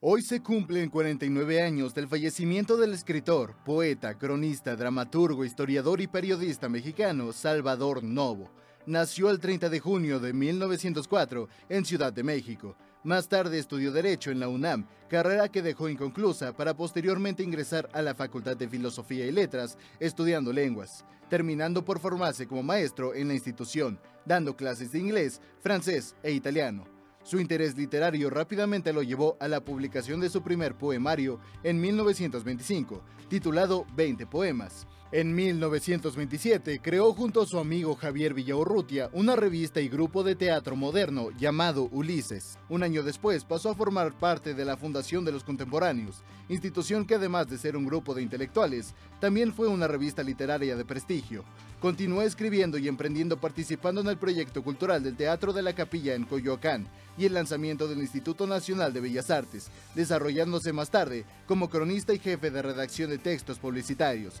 Hoy 0.00 0.22
se 0.22 0.42
cumplen 0.42 0.90
49 0.90 1.62
años 1.62 1.94
del 1.94 2.08
fallecimiento 2.08 2.76
del 2.76 2.92
escritor, 2.92 3.54
poeta, 3.64 4.18
cronista, 4.18 4.74
dramaturgo, 4.74 5.44
historiador 5.44 6.00
y 6.00 6.08
periodista 6.08 6.68
mexicano 6.68 7.32
Salvador 7.32 8.02
Novo. 8.02 8.50
Nació 8.84 9.30
el 9.30 9.38
30 9.38 9.68
de 9.68 9.78
junio 9.78 10.18
de 10.18 10.32
1904 10.32 11.48
en 11.68 11.84
Ciudad 11.84 12.12
de 12.12 12.24
México. 12.24 12.74
Más 13.04 13.28
tarde 13.28 13.58
estudió 13.58 13.90
Derecho 13.90 14.30
en 14.30 14.38
la 14.38 14.48
UNAM, 14.48 14.86
carrera 15.08 15.48
que 15.48 15.60
dejó 15.60 15.88
inconclusa 15.88 16.52
para 16.52 16.76
posteriormente 16.76 17.42
ingresar 17.42 17.88
a 17.92 18.00
la 18.00 18.14
Facultad 18.14 18.56
de 18.56 18.68
Filosofía 18.68 19.26
y 19.26 19.32
Letras, 19.32 19.76
estudiando 19.98 20.52
lenguas, 20.52 21.04
terminando 21.28 21.84
por 21.84 21.98
formarse 21.98 22.46
como 22.46 22.62
maestro 22.62 23.12
en 23.12 23.26
la 23.26 23.34
institución, 23.34 23.98
dando 24.24 24.56
clases 24.56 24.92
de 24.92 25.00
inglés, 25.00 25.40
francés 25.60 26.14
e 26.22 26.30
italiano. 26.30 26.84
Su 27.24 27.40
interés 27.40 27.76
literario 27.76 28.30
rápidamente 28.30 28.92
lo 28.92 29.02
llevó 29.02 29.36
a 29.40 29.48
la 29.48 29.64
publicación 29.64 30.20
de 30.20 30.30
su 30.30 30.42
primer 30.42 30.76
poemario 30.76 31.40
en 31.64 31.80
1925, 31.80 33.02
titulado 33.28 33.84
20 33.96 34.26
poemas. 34.26 34.86
En 35.14 35.34
1927 35.34 36.80
creó 36.82 37.12
junto 37.12 37.42
a 37.42 37.46
su 37.46 37.58
amigo 37.58 37.94
Javier 37.96 38.32
Villaurrutia 38.32 39.10
una 39.12 39.36
revista 39.36 39.82
y 39.82 39.90
grupo 39.90 40.24
de 40.24 40.36
teatro 40.36 40.74
moderno 40.74 41.28
llamado 41.38 41.90
Ulises. 41.92 42.56
Un 42.70 42.82
año 42.82 43.02
después 43.02 43.44
pasó 43.44 43.68
a 43.68 43.74
formar 43.74 44.18
parte 44.18 44.54
de 44.54 44.64
la 44.64 44.78
Fundación 44.78 45.22
de 45.26 45.32
los 45.32 45.44
Contemporáneos, 45.44 46.22
institución 46.48 47.04
que 47.04 47.16
además 47.16 47.46
de 47.50 47.58
ser 47.58 47.76
un 47.76 47.84
grupo 47.84 48.14
de 48.14 48.22
intelectuales, 48.22 48.94
también 49.20 49.52
fue 49.52 49.68
una 49.68 49.86
revista 49.86 50.22
literaria 50.22 50.76
de 50.76 50.84
prestigio. 50.86 51.44
Continuó 51.82 52.22
escribiendo 52.22 52.78
y 52.78 52.88
emprendiendo 52.88 53.38
participando 53.38 54.00
en 54.00 54.06
el 54.06 54.16
proyecto 54.16 54.62
cultural 54.62 55.02
del 55.02 55.16
Teatro 55.16 55.52
de 55.52 55.62
la 55.62 55.74
Capilla 55.74 56.14
en 56.14 56.24
Coyoacán 56.24 56.88
y 57.18 57.26
el 57.26 57.34
lanzamiento 57.34 57.88
del 57.88 57.98
Instituto 57.98 58.46
Nacional 58.46 58.92
de 58.92 59.00
Bellas 59.00 59.30
Artes, 59.30 59.68
desarrollándose 59.94 60.72
más 60.72 60.90
tarde 60.90 61.24
como 61.46 61.68
cronista 61.68 62.14
y 62.14 62.18
jefe 62.18 62.50
de 62.50 62.62
redacción 62.62 63.10
de 63.10 63.18
textos 63.18 63.58
publicitarios, 63.58 64.40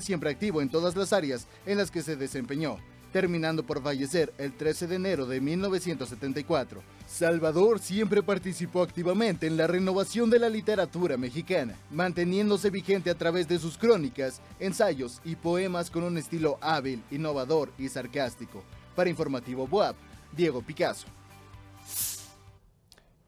siempre 0.00 0.30
activo 0.30 0.60
en 0.60 0.68
todas 0.68 0.96
las 0.96 1.12
áreas 1.12 1.46
en 1.66 1.78
las 1.78 1.90
que 1.90 2.02
se 2.02 2.16
desempeñó, 2.16 2.78
terminando 3.12 3.64
por 3.64 3.82
fallecer 3.82 4.32
el 4.38 4.52
13 4.52 4.86
de 4.86 4.96
enero 4.96 5.26
de 5.26 5.40
1974. 5.40 6.82
Salvador 7.06 7.78
siempre 7.78 8.22
participó 8.22 8.82
activamente 8.82 9.46
en 9.46 9.56
la 9.56 9.66
renovación 9.66 10.30
de 10.30 10.38
la 10.38 10.48
literatura 10.48 11.16
mexicana, 11.16 11.74
manteniéndose 11.90 12.70
vigente 12.70 13.10
a 13.10 13.14
través 13.14 13.48
de 13.48 13.58
sus 13.58 13.76
crónicas, 13.76 14.40
ensayos 14.58 15.20
y 15.24 15.36
poemas 15.36 15.90
con 15.90 16.04
un 16.04 16.18
estilo 16.18 16.58
hábil, 16.60 17.02
innovador 17.10 17.72
y 17.78 17.88
sarcástico. 17.88 18.62
Para 18.94 19.10
Informativo 19.10 19.66
Boab, 19.66 19.94
Diego 20.32 20.62
Picasso. 20.62 21.06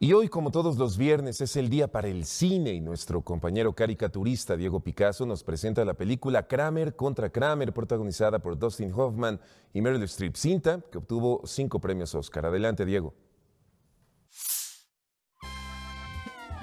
Y 0.04 0.14
hoy, 0.14 0.26
como 0.26 0.50
todos 0.50 0.78
los 0.78 0.98
viernes, 0.98 1.40
es 1.40 1.54
el 1.54 1.68
día 1.68 1.86
para 1.86 2.08
el 2.08 2.24
cine 2.24 2.72
y 2.72 2.80
nuestro 2.80 3.20
compañero 3.20 3.72
caricaturista 3.72 4.56
Diego 4.56 4.80
Picasso 4.80 5.26
nos 5.26 5.44
presenta 5.44 5.84
la 5.84 5.94
película 5.94 6.48
Kramer 6.48 6.96
contra 6.96 7.30
Kramer, 7.30 7.72
protagonizada 7.72 8.40
por 8.40 8.58
Dustin 8.58 8.92
Hoffman 8.92 9.38
y 9.72 9.80
Meryl 9.80 10.02
Streep, 10.02 10.34
cinta 10.34 10.80
que 10.90 10.98
obtuvo 10.98 11.42
cinco 11.44 11.78
premios 11.78 12.16
Oscar. 12.16 12.46
Adelante, 12.46 12.84
Diego. 12.84 13.14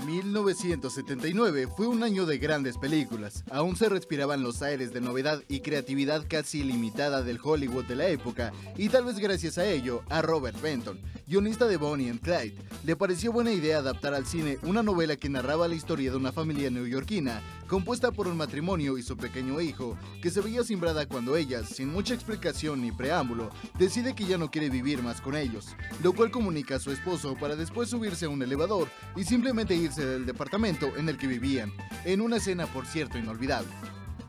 1979 0.05 1.67
fue 1.75 1.87
un 1.87 2.03
año 2.03 2.25
de 2.25 2.37
grandes 2.37 2.77
películas. 2.77 3.43
Aún 3.51 3.75
se 3.75 3.89
respiraban 3.89 4.43
los 4.43 4.61
aires 4.61 4.93
de 4.93 5.01
novedad 5.01 5.43
y 5.47 5.59
creatividad 5.59 6.25
casi 6.27 6.59
ilimitada 6.59 7.21
del 7.21 7.39
Hollywood 7.43 7.85
de 7.85 7.95
la 7.95 8.07
época, 8.07 8.53
y 8.77 8.89
tal 8.89 9.05
vez 9.05 9.19
gracias 9.19 9.57
a 9.57 9.65
ello, 9.65 10.03
a 10.09 10.21
Robert 10.21 10.59
Benton, 10.61 10.99
guionista 11.27 11.67
de 11.67 11.77
Bonnie 11.77 12.09
and 12.09 12.21
Clyde, 12.21 12.57
le 12.83 12.95
pareció 12.95 13.31
buena 13.31 13.51
idea 13.51 13.79
adaptar 13.79 14.13
al 14.13 14.25
cine 14.25 14.57
una 14.63 14.83
novela 14.83 15.15
que 15.15 15.29
narraba 15.29 15.67
la 15.67 15.75
historia 15.75 16.11
de 16.11 16.17
una 16.17 16.31
familia 16.31 16.69
neoyorquina 16.69 17.41
compuesta 17.69 18.11
por 18.11 18.27
un 18.27 18.35
matrimonio 18.35 18.97
y 18.97 19.03
su 19.03 19.15
pequeño 19.15 19.61
hijo, 19.61 19.95
que 20.23 20.31
se 20.31 20.41
veía 20.41 20.63
simbrada 20.63 21.05
cuando 21.05 21.37
ella, 21.37 21.63
sin 21.63 21.89
mucha 21.89 22.15
explicación 22.15 22.81
ni 22.81 22.91
preámbulo, 22.91 23.51
decide 23.77 24.15
que 24.15 24.25
ya 24.25 24.39
no 24.39 24.49
quiere 24.49 24.71
vivir 24.71 25.03
más 25.03 25.21
con 25.21 25.35
ellos, 25.35 25.67
lo 26.01 26.13
cual 26.13 26.31
comunica 26.31 26.75
a 26.75 26.79
su 26.79 26.91
esposo 26.91 27.35
para 27.35 27.55
después 27.55 27.89
subirse 27.89 28.25
a 28.25 28.29
un 28.29 28.41
elevador 28.41 28.89
y 29.15 29.23
simplemente 29.23 29.75
del 29.95 30.25
departamento 30.25 30.95
en 30.97 31.09
el 31.09 31.17
que 31.17 31.27
vivían, 31.27 31.73
en 32.05 32.21
una 32.21 32.37
escena 32.37 32.67
por 32.67 32.85
cierto 32.85 33.17
inolvidable. 33.17 33.69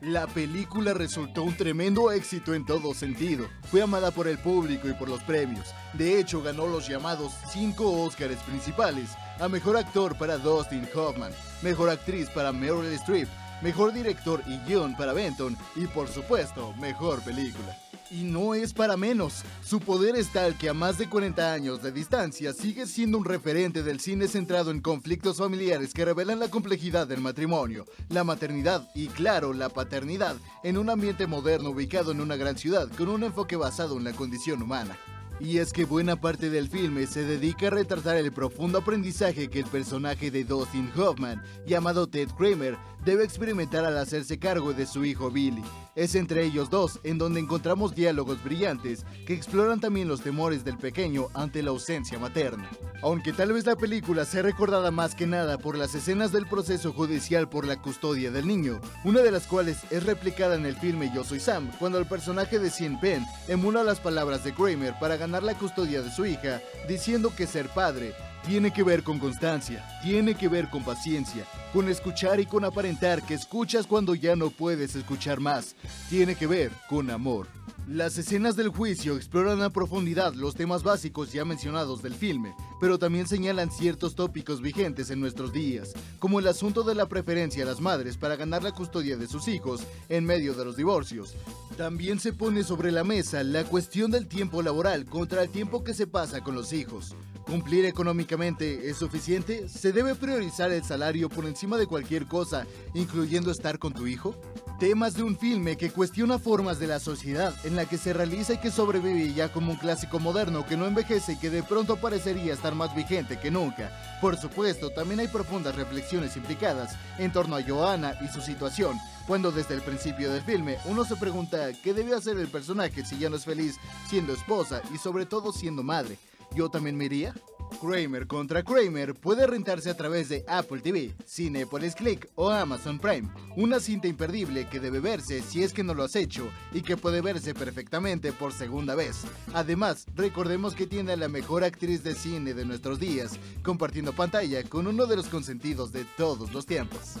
La 0.01 0.25
película 0.25 0.95
resultó 0.95 1.43
un 1.43 1.55
tremendo 1.55 2.11
éxito 2.11 2.55
en 2.55 2.65
todo 2.65 2.95
sentido. 2.95 3.47
Fue 3.69 3.83
amada 3.83 4.09
por 4.09 4.27
el 4.27 4.39
público 4.39 4.89
y 4.89 4.93
por 4.93 5.07
los 5.07 5.21
premios. 5.21 5.75
De 5.93 6.19
hecho, 6.19 6.41
ganó 6.41 6.65
los 6.65 6.87
llamados 6.87 7.33
cinco 7.51 8.01
Oscars 8.01 8.41
principales 8.41 9.11
a 9.39 9.47
Mejor 9.47 9.77
Actor 9.77 10.17
para 10.17 10.39
Dustin 10.39 10.87
Hoffman, 10.95 11.31
Mejor 11.61 11.91
Actriz 11.91 12.31
para 12.31 12.51
Meryl 12.51 12.91
Streep, 12.93 13.29
Mejor 13.61 13.93
Director 13.93 14.41
y 14.47 14.57
Guión 14.67 14.95
para 14.95 15.13
Benton 15.13 15.55
y 15.75 15.85
por 15.87 16.07
supuesto, 16.07 16.73
Mejor 16.79 17.21
Película. 17.23 17.77
Y 18.09 18.23
no 18.23 18.55
es 18.55 18.73
para 18.73 18.97
menos. 18.97 19.43
Su 19.63 19.79
poder 19.79 20.17
es 20.17 20.33
tal 20.33 20.57
que 20.57 20.67
a 20.67 20.73
más 20.73 20.97
de 20.97 21.07
40 21.07 21.53
años 21.53 21.81
de 21.81 21.93
distancia 21.93 22.51
sigue 22.51 22.85
siendo 22.85 23.17
un 23.17 23.23
referente 23.23 23.83
del 23.83 24.01
cine 24.01 24.27
centrado 24.27 24.71
en 24.71 24.81
conflictos 24.81 25.37
familiares 25.37 25.93
que 25.93 26.03
revelan 26.03 26.39
la 26.39 26.49
complejidad 26.49 27.07
del 27.07 27.21
matrimonio, 27.21 27.85
la 28.09 28.25
maternidad 28.25 28.89
y, 28.95 29.07
claro, 29.07 29.53
la 29.53 29.69
paternidad 29.69 30.35
en 30.63 30.77
un 30.77 30.89
ambiente 30.89 31.25
moderno 31.25 31.69
ubicado 31.69 32.11
en 32.11 32.19
una 32.19 32.35
gran 32.35 32.57
ciudad 32.57 32.89
con 32.97 33.07
un 33.07 33.23
enfoque 33.23 33.55
basado 33.55 33.97
en 33.97 34.03
la 34.03 34.11
condición 34.11 34.61
humana. 34.61 34.97
Y 35.41 35.57
es 35.57 35.73
que 35.73 35.85
buena 35.85 36.21
parte 36.21 36.51
del 36.51 36.69
filme 36.69 37.07
se 37.07 37.25
dedica 37.25 37.67
a 37.67 37.71
retratar 37.71 38.15
el 38.15 38.31
profundo 38.31 38.77
aprendizaje 38.77 39.49
que 39.49 39.61
el 39.61 39.65
personaje 39.65 40.29
de 40.29 40.43
Dustin 40.43 40.91
Hoffman, 40.95 41.41
llamado 41.65 42.07
Ted 42.07 42.29
Kramer, 42.37 42.77
debe 43.05 43.23
experimentar 43.23 43.85
al 43.85 43.97
hacerse 43.97 44.39
cargo 44.39 44.73
de 44.73 44.85
su 44.85 45.05
hijo 45.05 45.31
Billy. 45.31 45.63
Es 45.95 46.15
entre 46.15 46.45
ellos 46.45 46.69
dos 46.69 46.99
en 47.03 47.17
donde 47.17 47.39
encontramos 47.39 47.95
diálogos 47.95 48.43
brillantes 48.43 49.05
que 49.25 49.33
exploran 49.33 49.79
también 49.79 50.07
los 50.07 50.21
temores 50.21 50.63
del 50.63 50.77
pequeño 50.77 51.27
ante 51.33 51.63
la 51.63 51.71
ausencia 51.71 52.19
materna. 52.19 52.69
Aunque 53.01 53.33
tal 53.33 53.53
vez 53.53 53.65
la 53.65 53.75
película 53.75 54.25
sea 54.25 54.43
recordada 54.43 54.91
más 54.91 55.15
que 55.15 55.27
nada 55.27 55.57
por 55.57 55.77
las 55.77 55.95
escenas 55.95 56.31
del 56.31 56.47
proceso 56.47 56.93
judicial 56.93 57.49
por 57.49 57.65
la 57.65 57.81
custodia 57.81 58.31
del 58.31 58.47
niño, 58.47 58.79
una 59.03 59.21
de 59.21 59.31
las 59.31 59.47
cuales 59.47 59.79
es 59.89 60.05
replicada 60.05 60.55
en 60.55 60.65
el 60.65 60.75
filme 60.75 61.11
Yo 61.13 61.23
Soy 61.23 61.39
Sam, 61.39 61.71
cuando 61.79 61.97
el 61.97 62.05
personaje 62.05 62.59
de 62.59 62.69
Sean 62.69 62.99
Penn 62.99 63.25
emula 63.47 63.83
las 63.83 63.99
palabras 63.99 64.43
de 64.43 64.53
Kramer 64.53 64.93
para 64.99 65.17
ganar 65.17 65.43
la 65.43 65.55
custodia 65.55 66.01
de 66.01 66.11
su 66.11 66.25
hija, 66.25 66.61
diciendo 66.87 67.33
que 67.35 67.47
ser 67.47 67.67
padre 67.69 68.13
tiene 68.47 68.71
que 68.71 68.83
ver 68.83 69.03
con 69.03 69.19
constancia, 69.19 69.85
tiene 70.03 70.35
que 70.35 70.47
ver 70.47 70.69
con 70.69 70.83
paciencia, 70.83 71.45
con 71.73 71.89
escuchar 71.89 72.39
y 72.39 72.45
con 72.45 72.65
aparentar 72.65 73.21
que 73.23 73.35
escuchas 73.35 73.85
cuando 73.87 74.15
ya 74.15 74.35
no 74.35 74.49
puedes 74.49 74.95
escuchar 74.95 75.39
más, 75.39 75.75
tiene 76.09 76.35
que 76.35 76.47
ver 76.47 76.71
con 76.89 77.09
amor. 77.09 77.47
Las 77.87 78.17
escenas 78.17 78.55
del 78.55 78.69
juicio 78.69 79.17
exploran 79.17 79.61
a 79.61 79.69
profundidad 79.69 80.33
los 80.33 80.55
temas 80.55 80.81
básicos 80.81 81.33
ya 81.33 81.43
mencionados 81.43 82.01
del 82.01 82.13
filme, 82.13 82.55
pero 82.79 82.97
también 82.97 83.27
señalan 83.27 83.71
ciertos 83.71 84.15
tópicos 84.15 84.61
vigentes 84.61 85.09
en 85.09 85.19
nuestros 85.19 85.51
días, 85.51 85.93
como 86.19 86.39
el 86.39 86.47
asunto 86.47 86.83
de 86.83 86.95
la 86.95 87.07
preferencia 87.07 87.63
a 87.63 87.65
las 87.65 87.81
madres 87.81 88.17
para 88.17 88.37
ganar 88.37 88.63
la 88.63 88.71
custodia 88.71 89.17
de 89.17 89.27
sus 89.27 89.47
hijos 89.47 89.81
en 90.09 90.25
medio 90.25 90.53
de 90.53 90.63
los 90.63 90.77
divorcios. 90.77 91.35
También 91.75 92.19
se 92.19 92.33
pone 92.33 92.63
sobre 92.63 92.91
la 92.91 93.03
mesa 93.03 93.43
la 93.43 93.63
cuestión 93.65 94.09
del 94.09 94.27
tiempo 94.27 94.61
laboral 94.61 95.05
contra 95.05 95.43
el 95.43 95.49
tiempo 95.49 95.83
que 95.83 95.93
se 95.93 96.07
pasa 96.07 96.41
con 96.41 96.55
los 96.55 96.73
hijos. 96.73 97.15
¿Cumplir 97.51 97.83
económicamente 97.83 98.89
es 98.89 98.95
suficiente? 98.95 99.67
¿Se 99.67 99.91
debe 99.91 100.15
priorizar 100.15 100.71
el 100.71 100.85
salario 100.85 101.27
por 101.27 101.45
encima 101.45 101.77
de 101.77 101.85
cualquier 101.85 102.25
cosa, 102.25 102.65
incluyendo 102.93 103.51
estar 103.51 103.77
con 103.77 103.91
tu 103.91 104.07
hijo? 104.07 104.33
Temas 104.79 105.15
de 105.15 105.23
un 105.23 105.37
filme 105.37 105.75
que 105.75 105.91
cuestiona 105.91 106.39
formas 106.39 106.79
de 106.79 106.87
la 106.87 107.01
sociedad 107.01 107.53
en 107.65 107.75
la 107.75 107.83
que 107.83 107.97
se 107.97 108.13
realiza 108.13 108.53
y 108.53 108.59
que 108.59 108.71
sobrevive 108.71 109.33
ya 109.33 109.51
como 109.51 109.73
un 109.73 109.77
clásico 109.77 110.17
moderno 110.17 110.65
que 110.65 110.77
no 110.77 110.87
envejece 110.87 111.33
y 111.33 111.39
que 111.39 111.49
de 111.49 111.61
pronto 111.61 111.97
parecería 111.97 112.53
estar 112.53 112.73
más 112.73 112.95
vigente 112.95 113.37
que 113.37 113.51
nunca. 113.51 113.91
Por 114.21 114.37
supuesto, 114.37 114.89
también 114.91 115.19
hay 115.19 115.27
profundas 115.27 115.75
reflexiones 115.75 116.37
implicadas 116.37 116.97
en 117.17 117.33
torno 117.33 117.57
a 117.57 117.63
Joanna 117.63 118.15
y 118.23 118.29
su 118.29 118.39
situación, 118.39 118.97
cuando 119.27 119.51
desde 119.51 119.73
el 119.73 119.81
principio 119.81 120.31
del 120.31 120.41
filme 120.41 120.77
uno 120.85 121.03
se 121.03 121.17
pregunta 121.17 121.73
qué 121.83 121.93
debe 121.93 122.15
hacer 122.15 122.37
el 122.37 122.47
personaje 122.47 123.03
si 123.03 123.19
ya 123.19 123.29
no 123.29 123.35
es 123.35 123.43
feliz 123.43 123.75
siendo 124.09 124.31
esposa 124.31 124.81
y 124.93 124.97
sobre 124.97 125.25
todo 125.25 125.51
siendo 125.51 125.83
madre. 125.83 126.17
¿Yo 126.55 126.69
también 126.69 126.97
me 126.97 127.05
iría? 127.05 127.33
Kramer 127.79 128.27
contra 128.27 128.63
Kramer 128.63 129.13
puede 129.15 129.47
rentarse 129.47 129.89
a 129.89 129.95
través 129.95 130.27
de 130.27 130.43
Apple 130.47 130.81
TV, 130.81 131.15
Cinepolis 131.25 131.95
Click 131.95 132.29
o 132.35 132.49
Amazon 132.49 132.99
Prime. 132.99 133.29
Una 133.55 133.79
cinta 133.79 134.07
imperdible 134.07 134.67
que 134.67 134.79
debe 134.79 134.99
verse 134.99 135.41
si 135.41 135.63
es 135.63 135.71
que 135.71 135.83
no 135.83 135.93
lo 135.93 136.03
has 136.03 136.15
hecho 136.15 136.49
y 136.73 136.81
que 136.81 136.97
puede 136.97 137.21
verse 137.21 137.53
perfectamente 137.53 138.33
por 138.33 138.51
segunda 138.51 138.95
vez. 138.95 139.21
Además, 139.53 140.05
recordemos 140.15 140.75
que 140.75 140.87
tiene 140.87 141.13
a 141.13 141.17
la 141.17 141.29
mejor 141.29 141.63
actriz 141.63 142.03
de 142.03 142.15
cine 142.15 142.53
de 142.53 142.65
nuestros 142.65 142.99
días, 142.99 143.39
compartiendo 143.63 144.13
pantalla 144.13 144.63
con 144.63 144.87
uno 144.87 145.05
de 145.05 145.15
los 145.15 145.27
consentidos 145.27 145.91
de 145.91 146.05
todos 146.17 146.51
los 146.53 146.65
tiempos. 146.65 147.15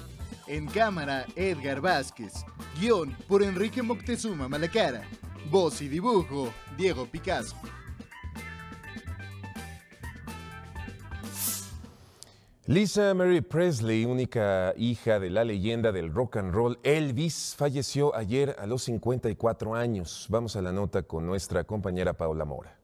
En 0.47 0.67
cámara, 0.67 1.25
Edgar 1.35 1.79
Vázquez. 1.79 2.33
Guión 2.79 3.15
por 3.27 3.41
Enrique 3.41 3.81
Moctezuma 3.81 4.49
Malacara. 4.49 5.07
Voz 5.49 5.81
y 5.81 5.87
dibujo, 5.87 6.53
Diego 6.77 7.05
Picasso. 7.05 7.55
Lisa 12.71 13.13
Mary 13.13 13.41
Presley, 13.41 14.05
única 14.05 14.73
hija 14.77 15.19
de 15.19 15.29
la 15.29 15.43
leyenda 15.43 15.91
del 15.91 16.09
rock 16.13 16.37
and 16.37 16.53
roll 16.53 16.79
Elvis, 16.83 17.53
falleció 17.57 18.15
ayer 18.15 18.55
a 18.57 18.65
los 18.65 18.83
54 18.83 19.75
años. 19.75 20.25
Vamos 20.29 20.55
a 20.55 20.61
la 20.61 20.71
nota 20.71 21.03
con 21.03 21.25
nuestra 21.25 21.65
compañera 21.65 22.13
Paula 22.13 22.45
Mora. 22.45 22.79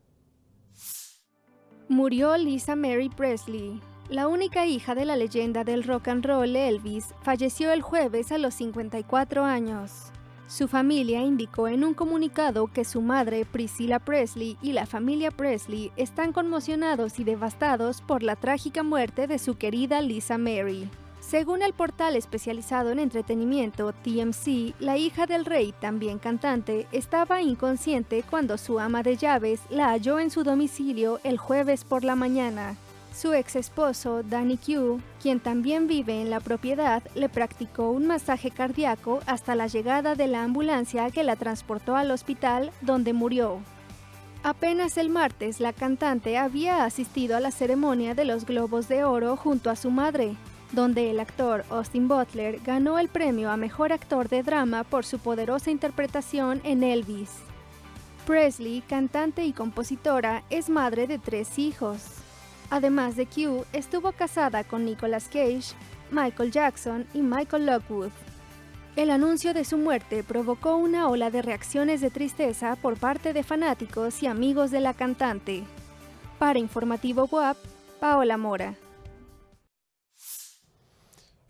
Murió 1.88 2.36
Lisa 2.36 2.76
Mary 2.76 3.08
Presley, 3.08 3.80
la 4.10 4.28
única 4.28 4.66
hija 4.66 4.94
de 4.94 5.06
la 5.06 5.16
leyenda 5.16 5.64
del 5.64 5.84
rock 5.84 6.10
and 6.10 6.26
roll 6.26 6.54
Elvis, 6.54 7.06
falleció 7.22 7.72
el 7.72 7.82
jueves 7.82 8.34
a 8.34 8.38
los 8.38 8.56
54 8.56 9.46
años. 9.46 10.12
Su 10.48 10.70
familia 10.70 11.24
indicó 11.24 11.68
en 11.68 11.84
un 11.84 11.94
comunicado 11.94 12.68
que 12.68 12.86
su 12.86 13.02
madre, 13.02 13.44
Priscilla 13.44 14.00
Presley, 14.00 14.58
y 14.62 14.72
la 14.72 14.86
familia 14.86 15.30
Presley 15.30 15.92
están 15.98 16.32
conmocionados 16.32 17.20
y 17.20 17.26
devastados 17.26 18.02
por 18.02 18.24
la 18.24 18.38
trágica 18.38 18.82
muerte 18.82 19.28
de 19.28 19.40
su 19.40 19.58
querida 19.58 20.00
Lisa 20.00 20.38
Mary. 20.38 20.90
Según 21.20 21.62
el 21.62 21.74
portal 21.74 22.16
especializado 22.16 22.92
en 22.92 23.00
entretenimiento 23.00 23.92
TMC, 23.92 24.74
la 24.80 24.96
hija 24.96 25.26
del 25.26 25.44
rey, 25.44 25.74
también 25.82 26.18
cantante, 26.18 26.88
estaba 26.94 27.42
inconsciente 27.42 28.24
cuando 28.24 28.58
su 28.58 28.80
ama 28.80 29.04
de 29.04 29.18
llaves 29.18 29.60
la 29.70 29.90
halló 29.90 30.18
en 30.18 30.30
su 30.30 30.46
domicilio 30.46 31.20
el 31.26 31.38
jueves 31.38 31.84
por 31.84 32.06
la 32.06 32.16
mañana. 32.16 32.78
Su 33.18 33.34
ex 33.34 33.56
esposo, 33.56 34.22
Danny 34.22 34.58
Q, 34.58 35.02
quien 35.20 35.40
también 35.40 35.88
vive 35.88 36.22
en 36.22 36.30
la 36.30 36.40
propiedad, 36.40 37.02
le 37.16 37.30
practicó 37.30 37.90
un 37.90 38.06
masaje 38.06 38.52
cardíaco 38.52 39.22
hasta 39.26 39.56
la 39.56 39.66
llegada 39.66 40.14
de 40.14 40.28
la 40.28 40.44
ambulancia 40.44 41.10
que 41.10 41.24
la 41.24 41.36
transportó 41.36 41.96
al 41.96 42.12
hospital, 42.12 42.72
donde 42.82 43.14
murió. 43.14 43.58
Apenas 44.44 44.98
el 44.98 45.10
martes, 45.10 45.60
la 45.60 45.74
cantante 45.74 46.38
había 46.38 46.86
asistido 46.86 47.36
a 47.36 47.40
la 47.40 47.50
ceremonia 47.50 48.14
de 48.14 48.26
los 48.26 48.46
Globos 48.46 48.88
de 48.88 49.04
Oro 49.04 49.36
junto 49.36 49.72
a 49.72 49.76
su 49.76 49.90
madre, 49.90 50.36
donde 50.72 51.10
el 51.10 51.20
actor 51.20 51.66
Austin 51.72 52.08
Butler 52.08 52.60
ganó 52.64 53.00
el 53.00 53.08
premio 53.08 53.50
a 53.50 53.58
Mejor 53.58 53.94
Actor 53.94 54.30
de 54.30 54.44
Drama 54.44 54.84
por 54.84 55.06
su 55.06 55.18
poderosa 55.18 55.72
interpretación 55.72 56.62
en 56.64 56.84
Elvis. 56.84 57.32
Presley, 58.28 58.82
cantante 58.82 59.44
y 59.44 59.54
compositora, 59.54 60.44
es 60.52 60.70
madre 60.70 61.08
de 61.08 61.18
tres 61.18 61.58
hijos. 61.58 62.17
Además 62.70 63.16
de 63.16 63.26
Q, 63.26 63.66
estuvo 63.72 64.12
casada 64.12 64.64
con 64.64 64.84
Nicolas 64.84 65.26
Cage, 65.26 65.74
Michael 66.12 66.52
Jackson 66.52 67.08
y 67.14 67.22
Michael 67.22 67.66
Lockwood. 67.66 68.12
El 68.98 69.12
anuncio 69.12 69.54
de 69.54 69.64
su 69.64 69.78
muerte 69.78 70.24
provocó 70.24 70.76
una 70.76 71.08
ola 71.08 71.30
de 71.30 71.42
reacciones 71.42 72.02
de 72.02 72.10
tristeza 72.10 72.76
por 72.76 72.98
parte 72.98 73.32
de 73.32 73.44
fanáticos 73.44 74.24
y 74.24 74.28
amigos 74.28 74.72
de 74.72 74.82
la 74.82 74.94
cantante. 74.94 75.64
Para 76.40 76.60
Informativo 76.60 77.26
WAP, 77.32 77.58
Paola 78.00 78.38
Mora. 78.38 78.76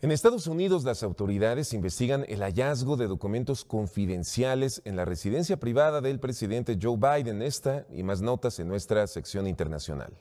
En 0.00 0.12
Estados 0.12 0.46
Unidos, 0.46 0.84
las 0.84 1.02
autoridades 1.02 1.72
investigan 1.72 2.24
el 2.28 2.42
hallazgo 2.42 2.96
de 2.96 3.08
documentos 3.08 3.64
confidenciales 3.64 4.80
en 4.84 4.94
la 4.94 5.04
residencia 5.04 5.56
privada 5.56 6.00
del 6.00 6.20
presidente 6.20 6.78
Joe 6.80 6.96
Biden. 6.96 7.42
Esta 7.42 7.84
y 7.90 8.04
más 8.04 8.20
notas 8.20 8.60
en 8.60 8.68
nuestra 8.68 9.06
sección 9.08 9.48
internacional. 9.48 10.12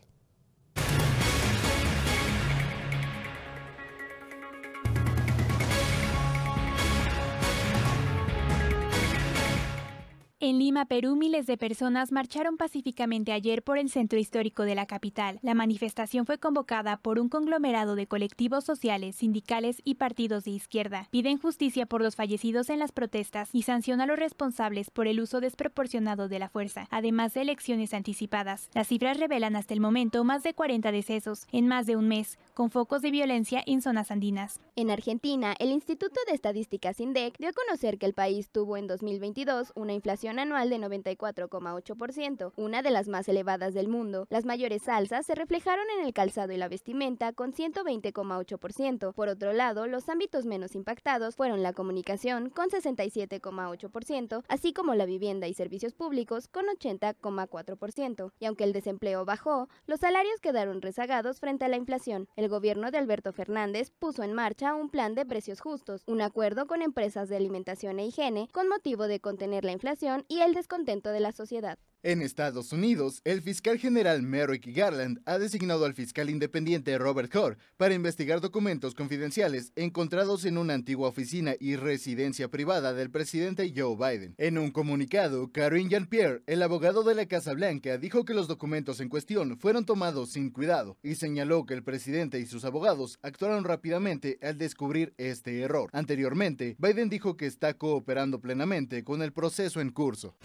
En 10.50 10.60
Lima, 10.60 10.86
Perú, 10.86 11.18
miles 11.18 11.46
de 11.46 11.58
personas 11.58 12.14
marcharon 12.14 12.56
pacíficamente 12.56 13.34
ayer 13.34 13.64
por 13.64 13.78
el 13.78 13.90
centro 13.90 14.18
histórico 14.18 14.64
de 14.64 14.76
la 14.76 14.86
capital. 14.86 15.40
La 15.42 15.56
manifestación 15.56 16.26
fue 16.26 16.38
convocada 16.38 16.96
por 16.96 17.20
un 17.20 17.28
conglomerado 17.28 17.96
de 17.96 18.08
colectivos 18.08 18.64
sociales, 18.64 19.18
sindicales 19.18 19.82
y 19.84 19.96
partidos 19.96 20.46
de 20.46 20.52
izquierda. 20.52 21.10
Piden 21.12 21.38
justicia 21.38 21.86
por 21.86 22.02
los 22.02 22.16
fallecidos 22.16 22.70
en 22.70 22.80
las 22.80 22.94
protestas 22.94 23.50
y 23.52 23.64
sanciona 23.64 24.06
a 24.06 24.08
los 24.08 24.18
responsables 24.18 24.90
por 24.90 25.08
el 25.08 25.20
uso 25.20 25.42
desproporcionado 25.42 26.30
de 26.30 26.40
la 26.40 26.48
fuerza, 26.48 26.88
además 26.92 27.34
de 27.34 27.42
elecciones 27.42 27.94
anticipadas. 27.94 28.70
Las 28.74 28.88
cifras 28.88 29.20
revelan 29.20 29.58
hasta 29.58 29.74
el 29.74 29.82
momento 29.82 30.24
más 30.24 30.44
de 30.44 30.54
40 30.54 30.94
decesos 30.94 31.46
en 31.52 31.68
más 31.68 31.88
de 31.88 31.98
un 31.98 32.08
mes, 32.08 32.40
con 32.54 32.72
focos 32.72 33.02
de 33.02 33.12
violencia 33.12 33.62
en 33.66 33.82
zonas 33.82 34.12
andinas. 34.12 34.62
En 34.78 34.92
Argentina, 34.92 35.56
el 35.60 35.72
Instituto 35.72 36.22
de 36.26 36.36
Estadísticas 36.36 37.02
INDEC 37.02 37.38
dio 37.38 37.50
a 37.50 37.54
conocer 37.54 37.98
que 37.98 38.06
el 38.06 38.14
país 38.14 38.50
tuvo 38.50 38.78
en 38.78 38.88
2022 38.88 39.74
una 39.76 39.92
inflación 39.92 40.37
anual 40.40 40.70
de 40.70 40.78
94,8%, 40.78 42.54
una 42.56 42.82
de 42.82 42.92
las 42.92 43.08
más 43.08 43.28
elevadas 43.28 43.74
del 43.74 43.88
mundo. 43.88 44.28
Las 44.30 44.46
mayores 44.46 44.88
alzas 44.88 45.26
se 45.26 45.36
reflejaron 45.36 45.86
en 45.98 46.06
el 46.06 46.14
calzado 46.14 46.54
y 46.54 46.58
la 46.58 46.70
vestimenta 46.70 47.34
con 47.34 47.54
120,8%. 47.54 49.14
Por 49.14 49.30
otro 49.30 49.54
lado, 49.54 49.88
los 49.88 50.10
ámbitos 50.10 50.46
menos 50.46 50.76
impactados 50.76 51.36
fueron 51.36 51.64
la 51.64 51.74
comunicación 51.74 52.50
con 52.50 52.70
67,8%, 52.70 54.44
así 54.48 54.74
como 54.74 54.96
la 54.96 55.06
vivienda 55.06 55.48
y 55.48 55.54
servicios 55.54 55.94
públicos 55.94 56.48
con 56.48 56.66
80,4%. 56.66 58.32
Y 58.40 58.46
aunque 58.46 58.64
el 58.64 58.74
desempleo 58.74 59.26
bajó, 59.26 59.68
los 59.86 60.00
salarios 60.00 60.40
quedaron 60.42 60.82
rezagados 60.82 61.40
frente 61.40 61.66
a 61.66 61.68
la 61.68 61.78
inflación. 61.78 62.28
El 62.36 62.50
gobierno 62.50 62.92
de 62.92 62.98
Alberto 62.98 63.34
Fernández 63.34 63.92
puso 63.92 64.24
en 64.24 64.34
marcha 64.34 64.76
un 64.76 64.90
plan 64.90 65.16
de 65.16 65.26
precios 65.26 65.62
justos, 65.62 66.04
un 66.08 66.22
acuerdo 66.22 66.68
con 66.68 66.82
empresas 66.82 67.30
de 67.30 67.38
alimentación 67.38 68.00
e 68.00 68.06
higiene 68.06 68.48
con 68.52 68.68
motivo 68.68 69.08
de 69.08 69.20
contener 69.20 69.66
la 69.66 69.72
inflación 69.72 70.26
y 70.28 70.42
el 70.42 70.54
descontento 70.54 71.12
de 71.12 71.20
la 71.20 71.32
sociedad. 71.32 71.78
En 72.04 72.22
Estados 72.22 72.72
Unidos, 72.74 73.22
el 73.24 73.42
fiscal 73.42 73.80
general 73.80 74.22
Merrick 74.22 74.68
Garland 74.68 75.20
ha 75.26 75.40
designado 75.40 75.84
al 75.84 75.96
fiscal 75.96 76.30
independiente 76.30 76.96
Robert 77.00 77.36
Hur 77.36 77.58
para 77.76 77.96
investigar 77.96 78.40
documentos 78.40 78.94
confidenciales 78.94 79.72
encontrados 79.76 80.46
en 80.46 80.60
una 80.60 80.76
antigua 80.76 81.10
oficina 81.10 81.56
y 81.60 81.76
residencia 81.76 82.50
privada 82.50 82.94
del 82.94 83.10
presidente 83.10 83.74
Joe 83.76 83.96
Biden. 83.96 84.36
En 84.38 84.60
un 84.60 84.70
comunicado, 84.70 85.52
Karine 85.52 85.90
Jean-Pierre, 85.90 86.44
el 86.46 86.62
abogado 86.62 87.04
de 87.04 87.16
la 87.16 87.26
Casa 87.26 87.54
Blanca, 87.54 87.98
dijo 87.98 88.26
que 88.26 88.36
los 88.36 88.48
documentos 88.48 89.00
en 89.00 89.10
cuestión 89.10 89.58
fueron 89.58 89.84
tomados 89.84 90.30
sin 90.30 90.52
cuidado 90.52 90.98
y 91.02 91.16
señaló 91.16 91.66
que 91.66 91.74
el 91.74 91.84
presidente 91.84 92.40
y 92.40 92.46
sus 92.46 92.64
abogados 92.64 93.18
actuaron 93.24 93.64
rápidamente 93.64 94.38
al 94.44 94.60
descubrir 94.60 95.16
este 95.18 95.62
error. 95.62 95.90
Anteriormente, 95.94 96.76
Biden 96.78 97.10
dijo 97.10 97.38
que 97.38 97.48
está 97.48 97.74
cooperando 97.74 98.40
plenamente 98.40 99.04
con 99.04 99.24
el 99.24 99.34
proceso 99.34 99.82
en 99.82 99.90
curso. 99.90 100.36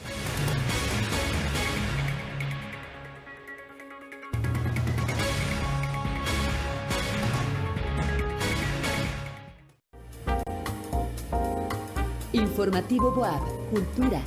Informativo 12.62 13.10
Boab, 13.10 13.42
Cultura. 13.70 14.22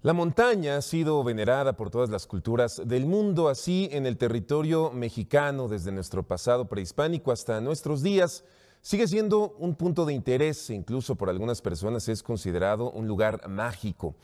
La 0.00 0.14
montaña 0.14 0.78
ha 0.78 0.80
sido 0.80 1.22
venerada 1.22 1.76
por 1.76 1.90
todas 1.90 2.08
las 2.08 2.26
culturas 2.26 2.80
del 2.86 3.04
mundo, 3.04 3.50
así 3.50 3.90
en 3.92 4.06
el 4.06 4.16
territorio 4.16 4.90
mexicano, 4.90 5.68
desde 5.68 5.92
nuestro 5.92 6.22
pasado 6.22 6.66
prehispánico 6.66 7.30
hasta 7.30 7.60
nuestros 7.60 8.02
días. 8.02 8.42
Sigue 8.80 9.06
siendo 9.06 9.54
un 9.58 9.74
punto 9.74 10.06
de 10.06 10.14
interés 10.14 10.70
e 10.70 10.74
incluso 10.74 11.14
por 11.16 11.28
algunas 11.28 11.60
personas 11.60 12.08
es 12.08 12.22
considerado 12.22 12.90
un 12.92 13.06
lugar 13.06 13.50
mágico. 13.50 14.14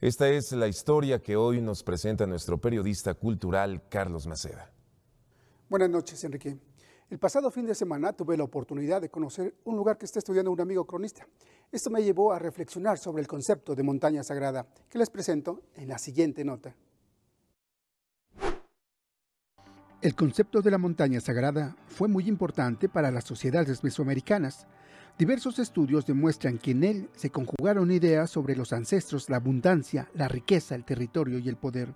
Esta 0.00 0.30
es 0.30 0.52
la 0.52 0.66
historia 0.66 1.20
que 1.20 1.36
hoy 1.36 1.60
nos 1.60 1.82
presenta 1.82 2.26
nuestro 2.26 2.56
periodista 2.56 3.12
cultural 3.12 3.82
Carlos 3.90 4.26
Maceda. 4.26 4.72
Buenas 5.68 5.90
noches, 5.90 6.24
Enrique. 6.24 6.56
El 7.08 7.20
pasado 7.20 7.52
fin 7.52 7.64
de 7.64 7.74
semana 7.76 8.12
tuve 8.12 8.36
la 8.36 8.42
oportunidad 8.42 9.00
de 9.00 9.08
conocer 9.08 9.54
un 9.64 9.76
lugar 9.76 9.96
que 9.96 10.06
está 10.06 10.18
estudiando 10.18 10.50
un 10.50 10.60
amigo 10.60 10.84
cronista. 10.84 11.24
Esto 11.70 11.88
me 11.88 12.02
llevó 12.02 12.32
a 12.32 12.40
reflexionar 12.40 12.98
sobre 12.98 13.22
el 13.22 13.28
concepto 13.28 13.76
de 13.76 13.84
montaña 13.84 14.24
sagrada, 14.24 14.66
que 14.90 14.98
les 14.98 15.08
presento 15.08 15.62
en 15.76 15.86
la 15.86 15.98
siguiente 15.98 16.44
nota. 16.44 16.74
El 20.02 20.16
concepto 20.16 20.60
de 20.62 20.70
la 20.72 20.78
montaña 20.78 21.20
sagrada 21.20 21.76
fue 21.86 22.08
muy 22.08 22.28
importante 22.28 22.88
para 22.88 23.12
las 23.12 23.22
sociedades 23.22 23.84
mesoamericanas. 23.84 24.66
Diversos 25.16 25.60
estudios 25.60 26.06
demuestran 26.06 26.58
que 26.58 26.72
en 26.72 26.82
él 26.82 27.08
se 27.14 27.30
conjugaron 27.30 27.92
ideas 27.92 28.30
sobre 28.30 28.56
los 28.56 28.72
ancestros, 28.72 29.30
la 29.30 29.36
abundancia, 29.36 30.10
la 30.14 30.26
riqueza, 30.26 30.74
el 30.74 30.84
territorio 30.84 31.38
y 31.38 31.48
el 31.48 31.56
poder. 31.56 31.94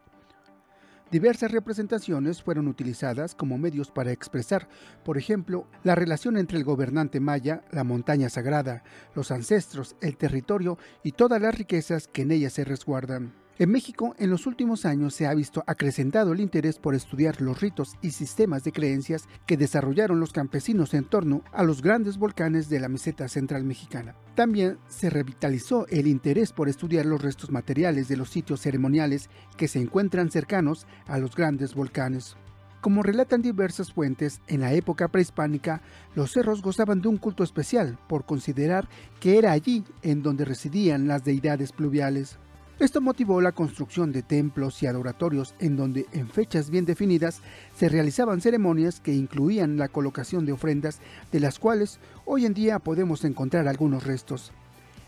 Diversas 1.11 1.51
representaciones 1.51 2.41
fueron 2.41 2.69
utilizadas 2.69 3.35
como 3.35 3.59
medios 3.59 3.91
para 3.91 4.13
expresar, 4.13 4.69
por 5.05 5.19
ejemplo, 5.19 5.67
la 5.83 5.97
relación 5.97 6.37
entre 6.37 6.57
el 6.57 6.63
gobernante 6.63 7.19
maya, 7.19 7.65
la 7.73 7.83
montaña 7.83 8.29
sagrada, 8.29 8.85
los 9.17 9.33
ancestros, 9.33 9.97
el 10.01 10.17
territorio 10.17 10.79
y 11.03 11.13
todas 11.13 11.43
las 11.43 11.57
riquezas 11.57 12.07
que 12.07 12.23
en 12.23 12.31
ella 12.31 12.49
se 12.49 12.65
resguardan. 12.65 13.40
En 13.61 13.71
México, 13.71 14.15
en 14.19 14.31
los 14.31 14.47
últimos 14.47 14.87
años 14.87 15.13
se 15.13 15.27
ha 15.27 15.35
visto 15.35 15.63
acrecentado 15.67 16.33
el 16.33 16.41
interés 16.41 16.79
por 16.79 16.95
estudiar 16.95 17.43
los 17.43 17.61
ritos 17.61 17.95
y 18.01 18.13
sistemas 18.13 18.65
de 18.65 18.73
creencias 18.73 19.29
que 19.45 19.59
desarrollaron 19.59 20.19
los 20.19 20.33
campesinos 20.33 20.95
en 20.95 21.05
torno 21.05 21.43
a 21.53 21.63
los 21.63 21.83
grandes 21.83 22.17
volcanes 22.17 22.71
de 22.71 22.81
la 22.81 22.89
meseta 22.89 23.29
central 23.29 23.65
mexicana. 23.65 24.15
También 24.35 24.79
se 24.89 25.11
revitalizó 25.11 25.87
el 25.89 26.07
interés 26.07 26.55
por 26.55 26.71
estudiar 26.71 27.05
los 27.05 27.21
restos 27.21 27.51
materiales 27.51 28.09
de 28.09 28.17
los 28.17 28.31
sitios 28.31 28.63
ceremoniales 28.63 29.29
que 29.59 29.69
se 29.69 29.79
encuentran 29.79 30.31
cercanos 30.31 30.87
a 31.07 31.19
los 31.19 31.37
grandes 31.37 31.75
volcanes. 31.75 32.37
Como 32.81 33.03
relatan 33.03 33.43
diversas 33.43 33.93
fuentes, 33.93 34.41
en 34.47 34.63
la 34.63 34.73
época 34.73 35.09
prehispánica, 35.09 35.83
los 36.15 36.33
cerros 36.33 36.63
gozaban 36.63 37.03
de 37.03 37.09
un 37.09 37.19
culto 37.19 37.45
especial 37.45 37.99
por 38.09 38.25
considerar 38.25 38.89
que 39.21 39.37
era 39.37 39.53
allí 39.53 39.85
en 40.01 40.23
donde 40.23 40.47
residían 40.47 41.09
las 41.09 41.25
deidades 41.25 41.73
pluviales. 41.73 42.39
Esto 42.81 43.03
motivó 43.03 43.43
la 43.43 43.53
construcción 43.53 44.11
de 44.11 44.23
templos 44.23 44.83
y 44.83 44.87
adoratorios 44.87 45.55
en 45.59 45.77
donde 45.77 46.07
en 46.13 46.31
fechas 46.31 46.71
bien 46.71 46.87
definidas 46.87 47.43
se 47.77 47.91
realizaban 47.91 48.41
ceremonias 48.41 49.01
que 49.01 49.13
incluían 49.13 49.77
la 49.77 49.89
colocación 49.89 50.47
de 50.47 50.53
ofrendas 50.53 50.99
de 51.31 51.41
las 51.41 51.59
cuales 51.59 51.99
hoy 52.25 52.47
en 52.47 52.55
día 52.55 52.79
podemos 52.79 53.27
encontrar 53.27 53.69
algunos 53.69 54.05
restos. 54.05 54.51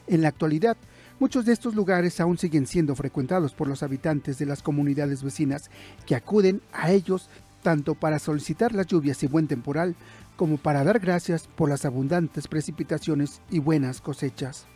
En 0.06 0.20
la 0.20 0.28
actualidad, 0.28 0.76
muchos 1.18 1.46
de 1.46 1.54
estos 1.54 1.74
lugares 1.74 2.20
aún 2.20 2.36
siguen 2.36 2.66
siendo 2.66 2.94
frecuentados 2.94 3.54
por 3.54 3.68
los 3.68 3.82
habitantes 3.82 4.36
de 4.36 4.44
las 4.44 4.62
comunidades 4.62 5.22
vecinas 5.22 5.70
que 6.04 6.14
acuden 6.14 6.60
a 6.74 6.92
ellos 6.92 7.30
tanto 7.62 7.94
para 7.94 8.18
solicitar 8.18 8.74
las 8.74 8.86
lluvias 8.86 9.22
y 9.22 9.28
buen 9.28 9.48
temporal 9.48 9.96
como 10.36 10.58
para 10.58 10.84
dar 10.84 10.98
gracias 10.98 11.46
por 11.46 11.70
las 11.70 11.86
abundantes 11.86 12.48
precipitaciones 12.48 13.40
y 13.50 13.60
buenas 13.60 14.02
cosechas. 14.02 14.66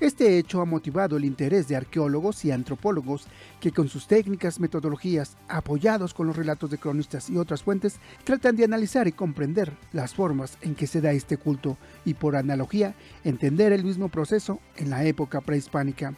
Este 0.00 0.38
hecho 0.38 0.60
ha 0.60 0.64
motivado 0.64 1.16
el 1.16 1.24
interés 1.24 1.68
de 1.68 1.76
arqueólogos 1.76 2.44
y 2.44 2.50
antropólogos 2.50 3.26
que 3.60 3.70
con 3.70 3.88
sus 3.88 4.08
técnicas, 4.08 4.58
metodologías, 4.58 5.36
apoyados 5.48 6.12
con 6.14 6.26
los 6.26 6.36
relatos 6.36 6.70
de 6.70 6.78
cronistas 6.78 7.30
y 7.30 7.36
otras 7.36 7.62
fuentes, 7.62 8.00
tratan 8.24 8.56
de 8.56 8.64
analizar 8.64 9.06
y 9.06 9.12
comprender 9.12 9.72
las 9.92 10.12
formas 10.12 10.58
en 10.62 10.74
que 10.74 10.88
se 10.88 11.00
da 11.00 11.12
este 11.12 11.36
culto 11.36 11.78
y 12.04 12.14
por 12.14 12.34
analogía 12.34 12.94
entender 13.22 13.72
el 13.72 13.84
mismo 13.84 14.08
proceso 14.08 14.58
en 14.76 14.90
la 14.90 15.04
época 15.04 15.40
prehispánica. 15.40 16.14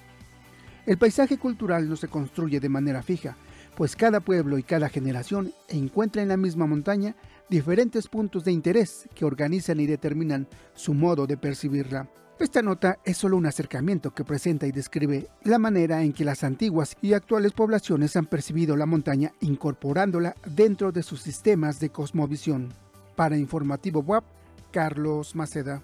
El 0.87 0.97
paisaje 0.97 1.37
cultural 1.37 1.89
no 1.89 1.97
se 1.97 2.09
construye 2.09 2.61
de 2.61 2.69
manera 2.71 3.03
fija, 3.03 3.37
pues 3.77 3.95
cada 3.95 4.21
pueblo 4.21 4.57
y 4.57 4.63
cada 4.63 4.89
generación 4.89 5.53
encuentra 5.69 6.23
en 6.23 6.29
la 6.29 6.39
misma 6.39 6.67
montaña 6.67 7.15
diferentes 7.51 8.09
puntos 8.09 8.43
de 8.45 8.53
interés 8.53 9.07
que 9.15 9.27
organizan 9.27 9.81
y 9.81 9.87
determinan 9.87 10.49
su 10.75 10.95
modo 10.95 11.27
de 11.27 11.37
percibirla. 11.37 12.09
Esta 12.39 12.61
nota 12.61 12.99
es 13.05 13.17
solo 13.17 13.39
un 13.39 13.47
acercamiento 13.47 14.11
que 14.13 14.23
presenta 14.23 14.67
y 14.67 14.73
describe 14.73 15.29
la 15.43 15.59
manera 15.59 16.03
en 16.03 16.13
que 16.13 16.23
las 16.23 16.45
antiguas 16.45 16.95
y 17.01 17.15
actuales 17.15 17.53
poblaciones 17.53 18.15
han 18.15 18.27
percibido 18.27 18.77
la 18.77 18.85
montaña 18.85 19.33
incorporándola 19.41 20.37
dentro 20.45 20.93
de 20.93 21.03
sus 21.03 21.23
sistemas 21.23 21.81
de 21.81 21.89
cosmovisión. 21.89 22.75
Para 23.15 23.39
Informativo 23.39 24.01
WAP, 24.01 24.25
Carlos 24.71 25.35
Maceda. 25.35 25.83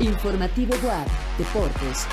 Informativo 0.00 0.74
WAP, 0.84 1.08
Deportes. 1.38 2.06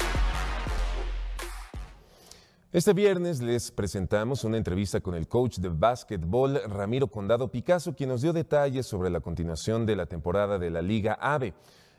Este 2.77 2.93
viernes 2.93 3.41
les 3.41 3.71
presentamos 3.71 4.43
una 4.43 4.55
entrevista 4.55 5.01
con 5.01 5.15
el 5.15 5.27
coach 5.27 5.57
de 5.57 5.69
básquetbol 5.69 6.61
Ramiro 6.67 7.07
Condado 7.07 7.49
Picasso, 7.49 7.95
quien 7.95 8.09
nos 8.09 8.21
dio 8.21 8.33
detalles 8.33 8.85
sobre 8.85 9.09
la 9.09 9.19
continuación 9.19 9.87
de 9.87 9.95
la 9.95 10.05
temporada 10.05 10.59
de 10.59 10.69
la 10.69 10.83
Liga 10.83 11.17
AVE. 11.19 11.55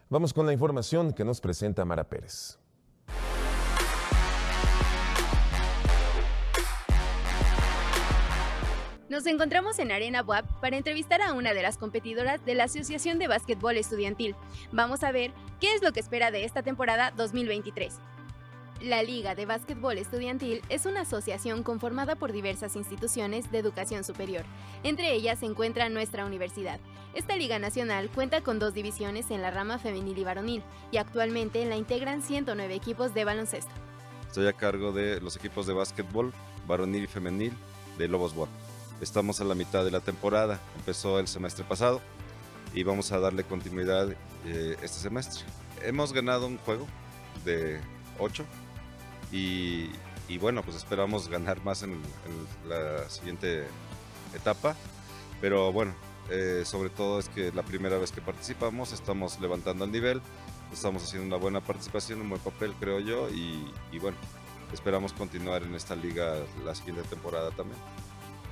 Vamos 0.09 0.33
con 0.33 0.47
la 0.47 0.53
información 0.53 1.13
que 1.13 1.25
nos 1.25 1.41
presenta 1.41 1.85
Mara 1.85 2.05
Pérez. 2.05 2.61
Nos 9.09 9.27
encontramos 9.27 9.81
en 9.81 9.91
Arena 9.91 10.23
WAP 10.23 10.61
para 10.61 10.77
entrevistar 10.77 11.23
a 11.23 11.33
una 11.33 11.55
de 11.55 11.63
las 11.63 11.77
competidoras 11.77 12.45
de 12.45 12.55
la 12.55 12.65
Asociación 12.65 13.19
de 13.19 13.27
Básquetbol 13.27 13.77
Estudiantil. 13.77 14.37
Vamos 14.71 15.03
a 15.03 15.11
ver 15.11 15.33
qué 15.59 15.75
es 15.75 15.83
lo 15.83 15.91
que 15.91 15.99
espera 15.99 16.31
de 16.31 16.45
esta 16.45 16.63
temporada 16.63 17.11
2023. 17.17 17.99
La 18.81 19.03
Liga 19.03 19.35
de 19.35 19.45
Básquetbol 19.45 19.99
Estudiantil 19.99 20.63
es 20.69 20.87
una 20.87 21.01
asociación 21.01 21.65
conformada 21.65 22.15
por 22.15 22.31
diversas 22.31 22.77
instituciones 22.77 23.51
de 23.51 23.59
educación 23.59 24.05
superior. 24.05 24.45
Entre 24.85 25.13
ellas 25.15 25.41
se 25.41 25.47
encuentra 25.47 25.89
nuestra 25.89 26.25
universidad. 26.25 26.79
Esta 27.13 27.37
Liga 27.37 27.59
Nacional 27.59 28.09
cuenta 28.09 28.41
con 28.41 28.61
dos 28.61 28.75
divisiones 28.75 29.33
en 29.33 29.43
la 29.43 29.51
rama 29.51 29.81
femenil 29.81 30.17
y 30.17 30.23
varonil 30.23 30.63
y 30.93 30.99
actualmente 30.99 31.65
la 31.65 31.77
integran 31.77 32.23
109 32.23 32.73
equipos 32.73 33.15
de 33.15 33.25
baloncesto. 33.25 33.73
Estoy 34.29 34.47
a 34.47 34.53
cargo 34.53 34.93
de 34.93 35.21
los 35.21 35.35
equipos 35.35 35.67
de 35.67 35.73
básquetbol 35.73 36.33
varonil 36.69 37.03
y 37.03 37.09
femenil 37.09 37.55
de 37.99 38.07
Lobos 38.07 38.37
WAP. 38.37 38.49
Estamos 39.01 39.41
a 39.41 39.45
la 39.45 39.57
mitad 39.57 39.85
de 39.85 39.91
la 39.91 40.01
temporada, 40.01 40.61
empezó 40.77 41.19
el 41.19 41.27
semestre 41.27 41.65
pasado 41.65 42.01
y 42.73 42.85
vamos 42.85 43.11
a 43.11 43.19
darle 43.19 43.43
continuidad 43.43 44.13
eh, 44.47 44.77
este 44.83 45.01
semestre. 45.01 45.43
Hemos 45.83 46.13
ganado 46.13 46.47
un 46.47 46.59
juego 46.59 46.87
de 47.45 47.81
8 48.21 48.45
y, 49.33 49.91
bueno, 50.39 50.63
pues 50.63 50.77
esperamos 50.77 51.29
ganar 51.29 51.63
más 51.65 51.83
en, 51.83 52.01
la 52.67 53.09
siguiente 53.09 53.67
etapa. 54.35 54.77
Pero 55.41 55.73
bueno, 55.73 55.95
eh, 56.31 56.63
sobre 56.65 56.91
todo 56.91 57.19
es 57.19 57.29
que 57.29 57.53
la 57.53 57.63
primera 57.63 57.99
vez 57.99 58.13
que 58.13 58.21
participamos 58.21 58.93
estamos 58.93 59.41
levantando 59.41 59.85
el 59.85 59.93
nivel, 59.93 60.21
estamos 60.73 61.05
haciendo 61.05 61.27
una 61.27 61.37
buena 61.37 61.61
participación, 61.61 62.21
un 62.21 62.31
buen 62.31 62.41
papel 62.41 62.75
creo 62.81 62.99
yo 62.99 63.31
y, 63.31 63.73
y 63.93 63.99
bueno, 64.01 64.17
esperamos 64.73 65.13
continuar 65.13 65.63
en 65.63 65.75
esta 65.75 65.95
liga 65.95 66.35
la 66.65 66.75
siguiente 66.75 67.03
temporada 67.09 67.51
también. 67.53 67.79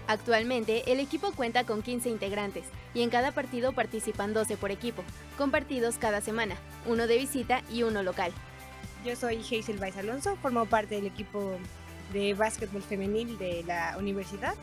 Actualmente, 0.09 0.93
el 0.93 1.01
equipo 1.01 1.33
cuenta 1.33 1.65
con 1.65 1.83
15 1.83 2.09
integrantes 2.09 2.65
y 2.95 3.03
en 3.03 3.11
cada 3.11 3.33
partido 3.33 3.73
participan 3.73 4.33
12 4.33 4.57
por 4.57 4.71
equipo, 4.71 5.03
con 5.37 5.51
partidos 5.51 5.99
cada 5.99 6.21
semana, 6.21 6.57
uno 6.87 7.09
de 7.09 7.19
visita 7.19 7.62
y 7.73 7.83
uno 7.83 8.05
local. 8.05 8.33
Yo 9.05 9.15
soy 9.15 9.39
Hazel 9.39 9.79
Baez 9.79 9.97
Alonso, 9.97 10.37
formo 10.37 10.67
parte 10.67 10.97
del 10.97 11.07
equipo 11.07 11.57
de 12.13 12.35
básquetbol 12.35 12.83
femenil 12.83 13.39
de 13.39 13.63
la 13.65 13.97
universidad 13.99 14.55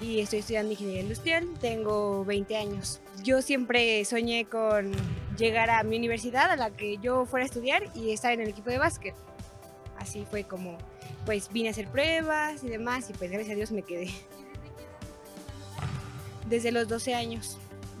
y 0.00 0.20
estoy 0.20 0.40
estudiando 0.40 0.72
ingeniería 0.72 1.02
industrial, 1.02 1.48
tengo 1.60 2.24
20 2.24 2.56
años. 2.56 3.00
Yo 3.24 3.42
siempre 3.42 4.04
soñé 4.04 4.44
con 4.44 4.92
llegar 5.36 5.70
a 5.70 5.82
mi 5.82 5.96
universidad 5.96 6.50
a 6.50 6.56
la 6.56 6.70
que 6.70 6.98
yo 6.98 7.26
fuera 7.26 7.44
a 7.44 7.46
estudiar 7.46 7.84
y 7.94 8.12
estar 8.12 8.32
en 8.32 8.40
el 8.40 8.48
equipo 8.48 8.70
de 8.70 8.78
básquet. 8.78 9.14
Así 9.98 10.24
fue 10.30 10.44
como 10.44 10.78
pues 11.26 11.50
vine 11.52 11.68
a 11.68 11.70
hacer 11.72 11.88
pruebas 11.88 12.62
y 12.62 12.68
demás 12.68 13.10
y 13.10 13.12
pues 13.12 13.30
gracias 13.30 13.52
a 13.52 13.56
Dios 13.56 13.72
me 13.72 13.82
quedé. 13.82 14.10
Desde 16.46 16.72
los 16.72 16.88
12 16.88 17.14
años. 17.14 17.58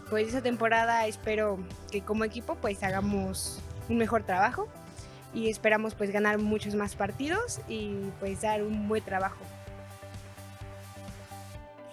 Pues 0.08 0.28
esa 0.28 0.40
temporada 0.40 1.06
espero 1.06 1.58
que 1.90 2.00
como 2.00 2.24
equipo 2.24 2.54
pues 2.54 2.82
hagamos 2.82 3.58
un 3.90 3.98
mejor 3.98 4.22
trabajo 4.22 4.68
y 5.34 5.48
esperamos 5.50 5.94
pues 5.94 6.10
ganar 6.10 6.38
muchos 6.38 6.74
más 6.74 6.94
partidos 6.94 7.60
y 7.68 7.94
pues 8.20 8.40
dar 8.42 8.62
un 8.62 8.88
buen 8.88 9.02
trabajo. 9.02 9.38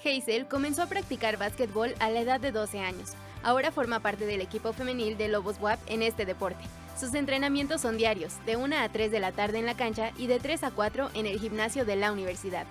Hazel 0.04 0.48
comenzó 0.48 0.84
a 0.84 0.88
practicar 0.88 1.38
básquetbol 1.38 1.96
a 2.00 2.10
la 2.10 2.20
edad 2.20 2.40
de 2.40 2.52
12 2.52 2.80
años. 2.80 3.14
Ahora 3.44 3.72
forma 3.72 4.00
parte 4.00 4.26
del 4.26 4.42
equipo 4.42 4.74
femenil 4.74 5.18
de 5.18 5.28
Lobos 5.28 5.60
WAP 5.60 5.80
en 5.88 6.02
este 6.02 6.26
deporte. 6.26 6.64
Sus 7.00 7.14
entrenamientos 7.14 7.82
son 7.82 7.98
diarios, 7.98 8.34
de 8.46 8.56
1 8.56 8.78
a 8.78 8.90
3 8.90 9.12
de 9.12 9.20
la 9.20 9.32
tarde 9.32 9.60
en 9.60 9.66
la 9.66 9.76
cancha 9.76 10.12
y 10.18 10.28
de 10.28 10.40
3 10.40 10.64
a 10.64 10.72
4 10.72 11.10
en 11.14 11.26
el 11.26 11.40
gimnasio 11.40 11.86
de 11.86 11.96
la 11.96 12.12
universidad. 12.12 12.66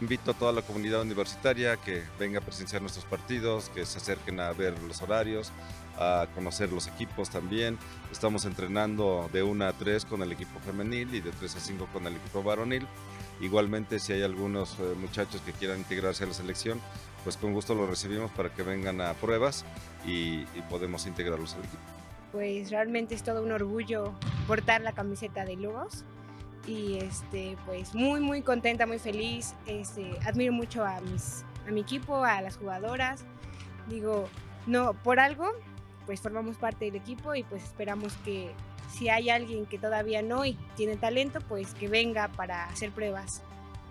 Invito 0.00 0.32
a 0.32 0.34
toda 0.34 0.52
la 0.52 0.62
comunidad 0.62 1.02
universitaria 1.02 1.76
que 1.76 2.02
venga 2.18 2.40
a 2.40 2.42
presenciar 2.42 2.82
nuestros 2.82 3.04
partidos, 3.04 3.68
que 3.68 3.86
se 3.86 3.98
acerquen 3.98 4.40
a 4.40 4.52
ver 4.52 4.74
los 4.82 5.00
horarios, 5.02 5.52
a 5.96 6.26
conocer 6.34 6.72
los 6.72 6.88
equipos 6.88 7.30
también. 7.30 7.78
Estamos 8.10 8.44
entrenando 8.44 9.30
de 9.32 9.44
1 9.44 9.64
a 9.64 9.72
3 9.72 10.04
con 10.04 10.22
el 10.22 10.32
equipo 10.32 10.58
femenil 10.60 11.14
y 11.14 11.20
de 11.20 11.30
3 11.30 11.56
a 11.56 11.60
5 11.60 11.88
con 11.92 12.06
el 12.08 12.16
equipo 12.16 12.42
varonil. 12.42 12.86
Igualmente, 13.40 14.00
si 14.00 14.12
hay 14.12 14.22
algunos 14.22 14.76
eh, 14.80 14.94
muchachos 15.00 15.40
que 15.42 15.52
quieran 15.52 15.78
integrarse 15.78 16.24
a 16.24 16.26
la 16.26 16.34
selección, 16.34 16.80
pues 17.22 17.36
con 17.36 17.52
gusto 17.52 17.74
los 17.74 17.88
recibimos 17.88 18.32
para 18.32 18.52
que 18.52 18.64
vengan 18.64 19.00
a 19.00 19.14
pruebas 19.14 19.64
y, 20.04 20.40
y 20.40 20.62
podemos 20.68 21.06
integrarlos 21.06 21.54
al 21.54 21.60
equipo. 21.60 21.82
Pues 22.32 22.70
realmente 22.70 23.14
es 23.14 23.22
todo 23.22 23.44
un 23.44 23.52
orgullo 23.52 24.12
portar 24.48 24.80
la 24.80 24.92
camiseta 24.92 25.44
de 25.44 25.56
Lobos 25.56 26.04
y 26.66 26.98
este 26.98 27.56
pues 27.66 27.94
muy 27.94 28.20
muy 28.20 28.42
contenta, 28.42 28.86
muy 28.86 28.98
feliz. 28.98 29.54
Este, 29.66 30.18
admiro 30.24 30.52
mucho 30.52 30.84
a 30.84 31.00
mis 31.00 31.44
a 31.66 31.70
mi 31.70 31.80
equipo, 31.80 32.24
a 32.24 32.40
las 32.40 32.56
jugadoras. 32.56 33.24
Digo, 33.88 34.28
no 34.66 34.94
por 34.94 35.20
algo 35.20 35.50
pues 36.06 36.20
formamos 36.20 36.56
parte 36.56 36.86
del 36.86 36.96
equipo 36.96 37.34
y 37.34 37.42
pues 37.44 37.64
esperamos 37.64 38.14
que 38.24 38.52
si 38.90 39.08
hay 39.08 39.30
alguien 39.30 39.66
que 39.66 39.78
todavía 39.78 40.22
no 40.22 40.44
y 40.44 40.58
tiene 40.76 40.96
talento, 40.96 41.40
pues 41.48 41.74
que 41.74 41.88
venga 41.88 42.28
para 42.28 42.64
hacer 42.66 42.92
pruebas. 42.92 43.42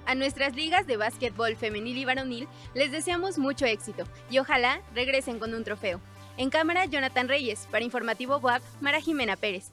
A 0.06 0.16
nuestras 0.16 0.56
ligas 0.56 0.86
de 0.86 0.98
básquetbol 0.98 1.56
femenil 1.56 1.98
y 1.98 2.06
varonil 2.06 2.48
les 2.74 2.92
deseamos 2.92 3.38
mucho 3.38 3.66
éxito 3.66 4.04
y 4.30 4.40
ojalá 4.40 4.82
regresen 4.94 5.40
con 5.40 5.54
un 5.54 5.64
trofeo. 5.64 6.00
En 6.36 6.50
cámara, 6.50 6.86
Jonathan 6.86 7.28
Reyes, 7.28 7.68
para 7.72 7.86
Informativo 7.86 8.38
WAP, 8.38 8.62
Mara 8.82 9.00
Jimena 9.00 9.38
Pérez. 9.38 9.72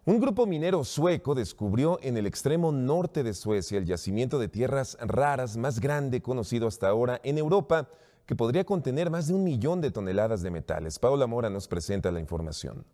Un 0.07 0.21
grupo 0.21 0.45
minero 0.45 0.85
sueco 0.85 1.35
descubrió 1.35 1.99
en 2.03 2.19
el 2.19 2.27
extremo 2.27 2.71
norte 2.73 3.23
de 3.23 3.33
Suecia 3.33 3.79
el 3.79 3.87
yacimiento 3.87 4.39
de 4.39 4.49
tierras 4.49 4.99
raras 5.01 5.57
más 5.57 5.81
grande 5.81 6.21
conocido 6.21 6.69
hasta 6.69 6.89
ahora 6.89 7.23
en 7.25 7.39
Europa, 7.39 7.89
que 8.27 8.37
podría 8.37 8.65
contener 8.65 9.09
más 9.09 9.29
de 9.29 9.35
un 9.35 9.43
millón 9.43 9.81
de 9.81 9.91
toneladas 9.91 10.43
de 10.43 10.51
metales. 10.51 10.99
Paula 10.99 11.27
Mora 11.27 11.49
nos 11.49 11.69
presenta 11.69 12.13
la 12.13 12.21
información. 12.21 12.85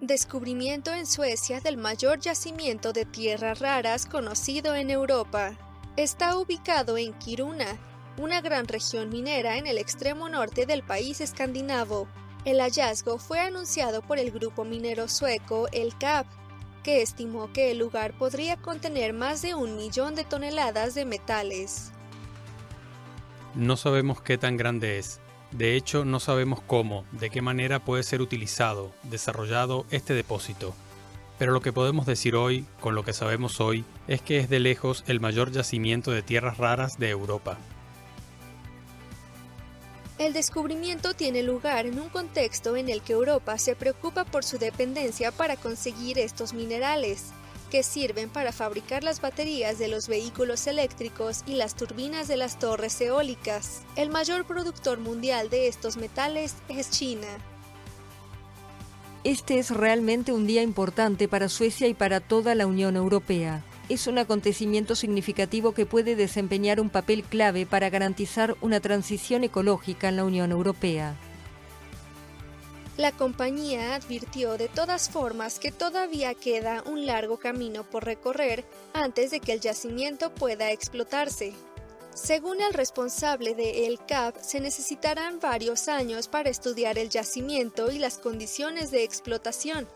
Descubrimiento 0.00 0.92
en 0.92 1.04
Suecia 1.04 1.58
del 1.58 1.78
mayor 1.78 2.20
yacimiento 2.20 2.92
de 2.92 3.04
tierras 3.04 3.58
raras 3.58 4.06
conocido 4.06 4.76
en 4.76 4.88
Europa. 4.88 5.58
Está 5.96 6.38
ubicado 6.38 6.96
en 6.96 7.12
Kiruna, 7.14 7.76
una 8.18 8.40
gran 8.40 8.68
región 8.68 9.08
minera 9.08 9.56
en 9.56 9.66
el 9.66 9.78
extremo 9.78 10.28
norte 10.28 10.64
del 10.64 10.84
país 10.84 11.20
escandinavo. 11.20 12.06
El 12.48 12.62
hallazgo 12.62 13.18
fue 13.18 13.40
anunciado 13.40 14.00
por 14.00 14.18
el 14.18 14.30
grupo 14.30 14.64
minero 14.64 15.06
sueco 15.06 15.68
El 15.70 15.94
CAP, 15.98 16.26
que 16.82 17.02
estimó 17.02 17.52
que 17.52 17.70
el 17.72 17.78
lugar 17.78 18.14
podría 18.16 18.56
contener 18.56 19.12
más 19.12 19.42
de 19.42 19.54
un 19.54 19.76
millón 19.76 20.14
de 20.14 20.24
toneladas 20.24 20.94
de 20.94 21.04
metales. 21.04 21.92
No 23.54 23.76
sabemos 23.76 24.22
qué 24.22 24.38
tan 24.38 24.56
grande 24.56 24.98
es. 24.98 25.20
De 25.50 25.76
hecho, 25.76 26.06
no 26.06 26.20
sabemos 26.20 26.62
cómo, 26.66 27.04
de 27.12 27.28
qué 27.28 27.42
manera 27.42 27.84
puede 27.84 28.02
ser 28.02 28.22
utilizado, 28.22 28.92
desarrollado 29.02 29.84
este 29.90 30.14
depósito. 30.14 30.74
Pero 31.38 31.52
lo 31.52 31.60
que 31.60 31.74
podemos 31.74 32.06
decir 32.06 32.34
hoy, 32.34 32.64
con 32.80 32.94
lo 32.94 33.04
que 33.04 33.12
sabemos 33.12 33.60
hoy, 33.60 33.84
es 34.06 34.22
que 34.22 34.38
es 34.38 34.48
de 34.48 34.58
lejos 34.58 35.04
el 35.06 35.20
mayor 35.20 35.52
yacimiento 35.52 36.12
de 36.12 36.22
tierras 36.22 36.56
raras 36.56 36.98
de 36.98 37.10
Europa. 37.10 37.58
El 40.18 40.32
descubrimiento 40.32 41.14
tiene 41.14 41.44
lugar 41.44 41.86
en 41.86 42.00
un 42.00 42.08
contexto 42.08 42.76
en 42.76 42.88
el 42.88 43.02
que 43.02 43.12
Europa 43.12 43.56
se 43.56 43.76
preocupa 43.76 44.24
por 44.24 44.42
su 44.44 44.58
dependencia 44.58 45.30
para 45.30 45.56
conseguir 45.56 46.18
estos 46.18 46.54
minerales, 46.54 47.26
que 47.70 47.84
sirven 47.84 48.28
para 48.28 48.50
fabricar 48.50 49.04
las 49.04 49.20
baterías 49.20 49.78
de 49.78 49.86
los 49.86 50.08
vehículos 50.08 50.66
eléctricos 50.66 51.44
y 51.46 51.54
las 51.54 51.76
turbinas 51.76 52.26
de 52.26 52.36
las 52.36 52.58
torres 52.58 53.00
eólicas. 53.00 53.82
El 53.94 54.10
mayor 54.10 54.44
productor 54.44 54.98
mundial 54.98 55.50
de 55.50 55.68
estos 55.68 55.96
metales 55.96 56.56
es 56.68 56.90
China. 56.90 57.28
Este 59.22 59.60
es 59.60 59.70
realmente 59.70 60.32
un 60.32 60.48
día 60.48 60.62
importante 60.62 61.28
para 61.28 61.48
Suecia 61.48 61.86
y 61.86 61.94
para 61.94 62.18
toda 62.18 62.56
la 62.56 62.66
Unión 62.66 62.96
Europea 62.96 63.62
es 63.88 64.06
un 64.06 64.18
acontecimiento 64.18 64.94
significativo 64.94 65.72
que 65.72 65.86
puede 65.86 66.16
desempeñar 66.16 66.80
un 66.80 66.90
papel 66.90 67.24
clave 67.24 67.66
para 67.66 67.90
garantizar 67.90 68.56
una 68.60 68.80
transición 68.80 69.44
ecológica 69.44 70.08
en 70.08 70.16
la 70.16 70.24
Unión 70.24 70.50
Europea. 70.50 71.16
La 72.98 73.12
compañía 73.12 73.94
advirtió 73.94 74.58
de 74.58 74.66
todas 74.68 75.08
formas 75.08 75.60
que 75.60 75.70
todavía 75.70 76.34
queda 76.34 76.82
un 76.84 77.06
largo 77.06 77.38
camino 77.38 77.84
por 77.84 78.04
recorrer 78.04 78.64
antes 78.92 79.30
de 79.30 79.38
que 79.38 79.52
el 79.52 79.60
yacimiento 79.60 80.34
pueda 80.34 80.72
explotarse. 80.72 81.54
Según 82.12 82.60
el 82.60 82.74
responsable 82.74 83.54
de 83.54 83.86
El 83.86 84.04
CAP, 84.04 84.40
se 84.40 84.58
necesitarán 84.58 85.38
varios 85.38 85.86
años 85.86 86.26
para 86.26 86.50
estudiar 86.50 86.98
el 86.98 87.08
yacimiento 87.08 87.92
y 87.92 88.00
las 88.00 88.18
condiciones 88.18 88.90
de 88.90 89.04
explotación, 89.04 89.86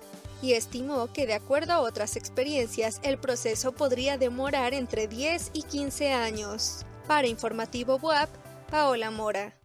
y 0.42 0.52
estimó 0.52 1.12
que 1.12 1.26
de 1.26 1.34
acuerdo 1.34 1.72
a 1.72 1.80
otras 1.80 2.16
experiencias 2.16 3.00
el 3.02 3.16
proceso 3.18 3.72
podría 3.72 4.18
demorar 4.18 4.74
entre 4.74 5.06
10 5.06 5.52
y 5.54 5.62
15 5.62 6.12
años. 6.12 6.84
Para 7.06 7.28
Informativo 7.28 7.96
WAP, 7.96 8.28
Paola 8.70 9.10
Mora. 9.10 9.58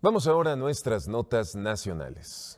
Vamos 0.00 0.28
ahora 0.28 0.52
a 0.52 0.56
nuestras 0.56 1.08
notas 1.08 1.56
nacionales. 1.56 2.57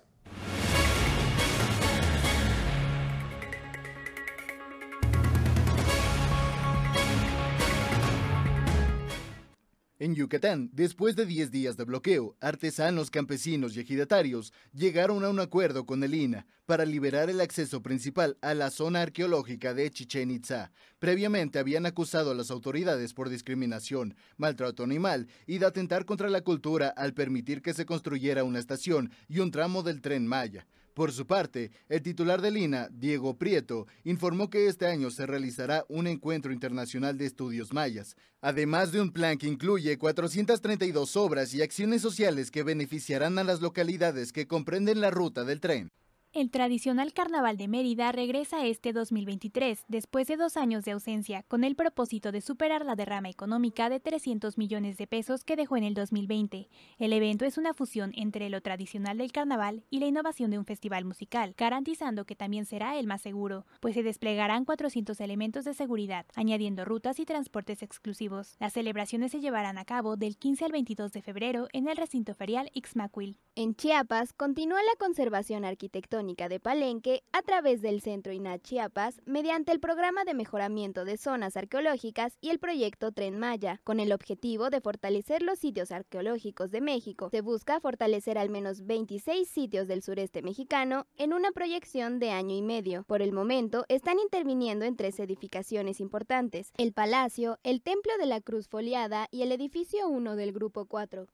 En 10.02 10.14
Yucatán, 10.14 10.70
después 10.72 11.14
de 11.14 11.26
10 11.26 11.50
días 11.50 11.76
de 11.76 11.84
bloqueo, 11.84 12.34
artesanos, 12.40 13.10
campesinos 13.10 13.76
y 13.76 13.80
ejidatarios 13.80 14.50
llegaron 14.72 15.22
a 15.24 15.28
un 15.28 15.40
acuerdo 15.40 15.84
con 15.84 16.02
el 16.02 16.14
INA 16.14 16.46
para 16.64 16.86
liberar 16.86 17.28
el 17.28 17.38
acceso 17.38 17.82
principal 17.82 18.38
a 18.40 18.54
la 18.54 18.70
zona 18.70 19.02
arqueológica 19.02 19.74
de 19.74 19.90
Chichen 19.90 20.30
Itza. 20.30 20.72
Previamente 20.98 21.58
habían 21.58 21.84
acusado 21.84 22.30
a 22.30 22.34
las 22.34 22.50
autoridades 22.50 23.12
por 23.12 23.28
discriminación, 23.28 24.16
maltrato 24.38 24.84
animal 24.84 25.28
y 25.46 25.58
de 25.58 25.66
atentar 25.66 26.06
contra 26.06 26.30
la 26.30 26.40
cultura 26.40 26.88
al 26.88 27.12
permitir 27.12 27.60
que 27.60 27.74
se 27.74 27.84
construyera 27.84 28.42
una 28.42 28.58
estación 28.58 29.12
y 29.28 29.40
un 29.40 29.50
tramo 29.50 29.82
del 29.82 30.00
tren 30.00 30.26
Maya. 30.26 30.66
Por 31.00 31.12
su 31.12 31.26
parte, 31.26 31.70
el 31.88 32.02
titular 32.02 32.42
del 32.42 32.58
INA, 32.58 32.90
Diego 32.92 33.38
Prieto, 33.38 33.86
informó 34.04 34.50
que 34.50 34.66
este 34.66 34.86
año 34.86 35.10
se 35.10 35.24
realizará 35.24 35.86
un 35.88 36.06
encuentro 36.06 36.52
internacional 36.52 37.16
de 37.16 37.24
estudios 37.24 37.72
mayas, 37.72 38.16
además 38.42 38.92
de 38.92 39.00
un 39.00 39.10
plan 39.10 39.38
que 39.38 39.46
incluye 39.46 39.96
432 39.96 41.16
obras 41.16 41.54
y 41.54 41.62
acciones 41.62 42.02
sociales 42.02 42.50
que 42.50 42.64
beneficiarán 42.64 43.38
a 43.38 43.44
las 43.44 43.62
localidades 43.62 44.30
que 44.30 44.46
comprenden 44.46 45.00
la 45.00 45.10
ruta 45.10 45.44
del 45.44 45.60
tren. 45.60 45.90
El 46.32 46.52
tradicional 46.52 47.12
Carnaval 47.12 47.56
de 47.56 47.66
Mérida 47.66 48.12
regresa 48.12 48.64
este 48.64 48.92
2023, 48.92 49.84
después 49.88 50.28
de 50.28 50.36
dos 50.36 50.56
años 50.56 50.84
de 50.84 50.92
ausencia, 50.92 51.42
con 51.48 51.64
el 51.64 51.74
propósito 51.74 52.30
de 52.30 52.40
superar 52.40 52.86
la 52.86 52.94
derrama 52.94 53.28
económica 53.28 53.88
de 53.88 53.98
300 53.98 54.56
millones 54.56 54.96
de 54.96 55.08
pesos 55.08 55.42
que 55.42 55.56
dejó 55.56 55.76
en 55.76 55.82
el 55.82 55.94
2020. 55.94 56.68
El 57.00 57.12
evento 57.12 57.46
es 57.46 57.58
una 57.58 57.74
fusión 57.74 58.12
entre 58.14 58.48
lo 58.48 58.60
tradicional 58.60 59.18
del 59.18 59.32
carnaval 59.32 59.82
y 59.90 59.98
la 59.98 60.06
innovación 60.06 60.52
de 60.52 60.58
un 60.60 60.66
festival 60.66 61.04
musical, 61.04 61.52
garantizando 61.58 62.24
que 62.24 62.36
también 62.36 62.64
será 62.64 62.96
el 62.96 63.08
más 63.08 63.22
seguro, 63.22 63.66
pues 63.80 63.94
se 63.94 64.04
desplegarán 64.04 64.64
400 64.64 65.20
elementos 65.20 65.64
de 65.64 65.74
seguridad, 65.74 66.26
añadiendo 66.36 66.84
rutas 66.84 67.18
y 67.18 67.24
transportes 67.24 67.82
exclusivos. 67.82 68.54
Las 68.60 68.74
celebraciones 68.74 69.32
se 69.32 69.40
llevarán 69.40 69.78
a 69.78 69.84
cabo 69.84 70.16
del 70.16 70.36
15 70.36 70.66
al 70.66 70.70
22 70.70 71.10
de 71.10 71.22
febrero 71.22 71.66
en 71.72 71.88
el 71.88 71.96
recinto 71.96 72.36
ferial 72.36 72.70
Ixmaquil. 72.72 73.36
En 73.56 73.74
Chiapas 73.74 74.32
continúa 74.32 74.80
la 74.84 74.96
conservación 74.96 75.64
arquitectónica 75.64 76.19
de 76.20 76.60
Palenque 76.60 77.22
a 77.32 77.40
través 77.40 77.80
del 77.80 78.02
Centro 78.02 78.34
INAH 78.34 78.58
Chiapas 78.58 79.22
mediante 79.24 79.72
el 79.72 79.80
programa 79.80 80.24
de 80.24 80.34
mejoramiento 80.34 81.06
de 81.06 81.16
zonas 81.16 81.56
arqueológicas 81.56 82.36
y 82.42 82.50
el 82.50 82.58
proyecto 82.58 83.10
Tren 83.10 83.38
Maya, 83.38 83.80
con 83.84 84.00
el 84.00 84.12
objetivo 84.12 84.68
de 84.68 84.82
fortalecer 84.82 85.40
los 85.40 85.58
sitios 85.58 85.90
arqueológicos 85.90 86.70
de 86.70 86.82
México. 86.82 87.30
Se 87.30 87.40
busca 87.40 87.80
fortalecer 87.80 88.36
al 88.36 88.50
menos 88.50 88.86
26 88.86 89.48
sitios 89.48 89.88
del 89.88 90.02
sureste 90.02 90.42
mexicano 90.42 91.06
en 91.16 91.32
una 91.32 91.52
proyección 91.52 92.18
de 92.18 92.32
año 92.32 92.54
y 92.54 92.62
medio. 92.62 93.04
Por 93.04 93.22
el 93.22 93.32
momento, 93.32 93.86
están 93.88 94.18
interviniendo 94.18 94.84
en 94.84 94.96
tres 94.96 95.18
edificaciones 95.20 96.00
importantes, 96.00 96.74
el 96.76 96.92
Palacio, 96.92 97.58
el 97.62 97.80
Templo 97.80 98.12
de 98.18 98.26
la 98.26 98.42
Cruz 98.42 98.68
Foliada 98.68 99.26
y 99.30 99.40
el 99.40 99.52
Edificio 99.52 100.06
1 100.06 100.36
del 100.36 100.52
Grupo 100.52 100.84
4. 100.84 101.28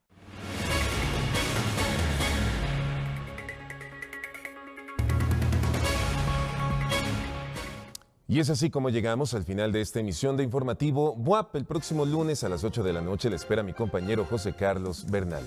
Y 8.28 8.40
es 8.40 8.50
así 8.50 8.70
como 8.70 8.90
llegamos 8.90 9.34
al 9.34 9.44
final 9.44 9.70
de 9.70 9.80
esta 9.80 10.00
emisión 10.00 10.36
de 10.36 10.42
informativo 10.42 11.12
WAP. 11.12 11.54
El 11.54 11.64
próximo 11.64 12.04
lunes 12.04 12.42
a 12.42 12.48
las 12.48 12.64
8 12.64 12.82
de 12.82 12.92
la 12.92 13.00
noche 13.00 13.30
le 13.30 13.36
espera 13.36 13.62
mi 13.62 13.72
compañero 13.72 14.24
José 14.24 14.52
Carlos 14.52 15.06
Bernal. 15.08 15.44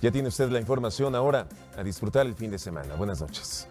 Ya 0.00 0.10
tiene 0.10 0.28
usted 0.28 0.48
la 0.50 0.60
información 0.60 1.14
ahora. 1.14 1.46
A 1.76 1.82
disfrutar 1.82 2.24
el 2.24 2.34
fin 2.34 2.50
de 2.50 2.58
semana. 2.58 2.94
Buenas 2.94 3.20
noches. 3.20 3.68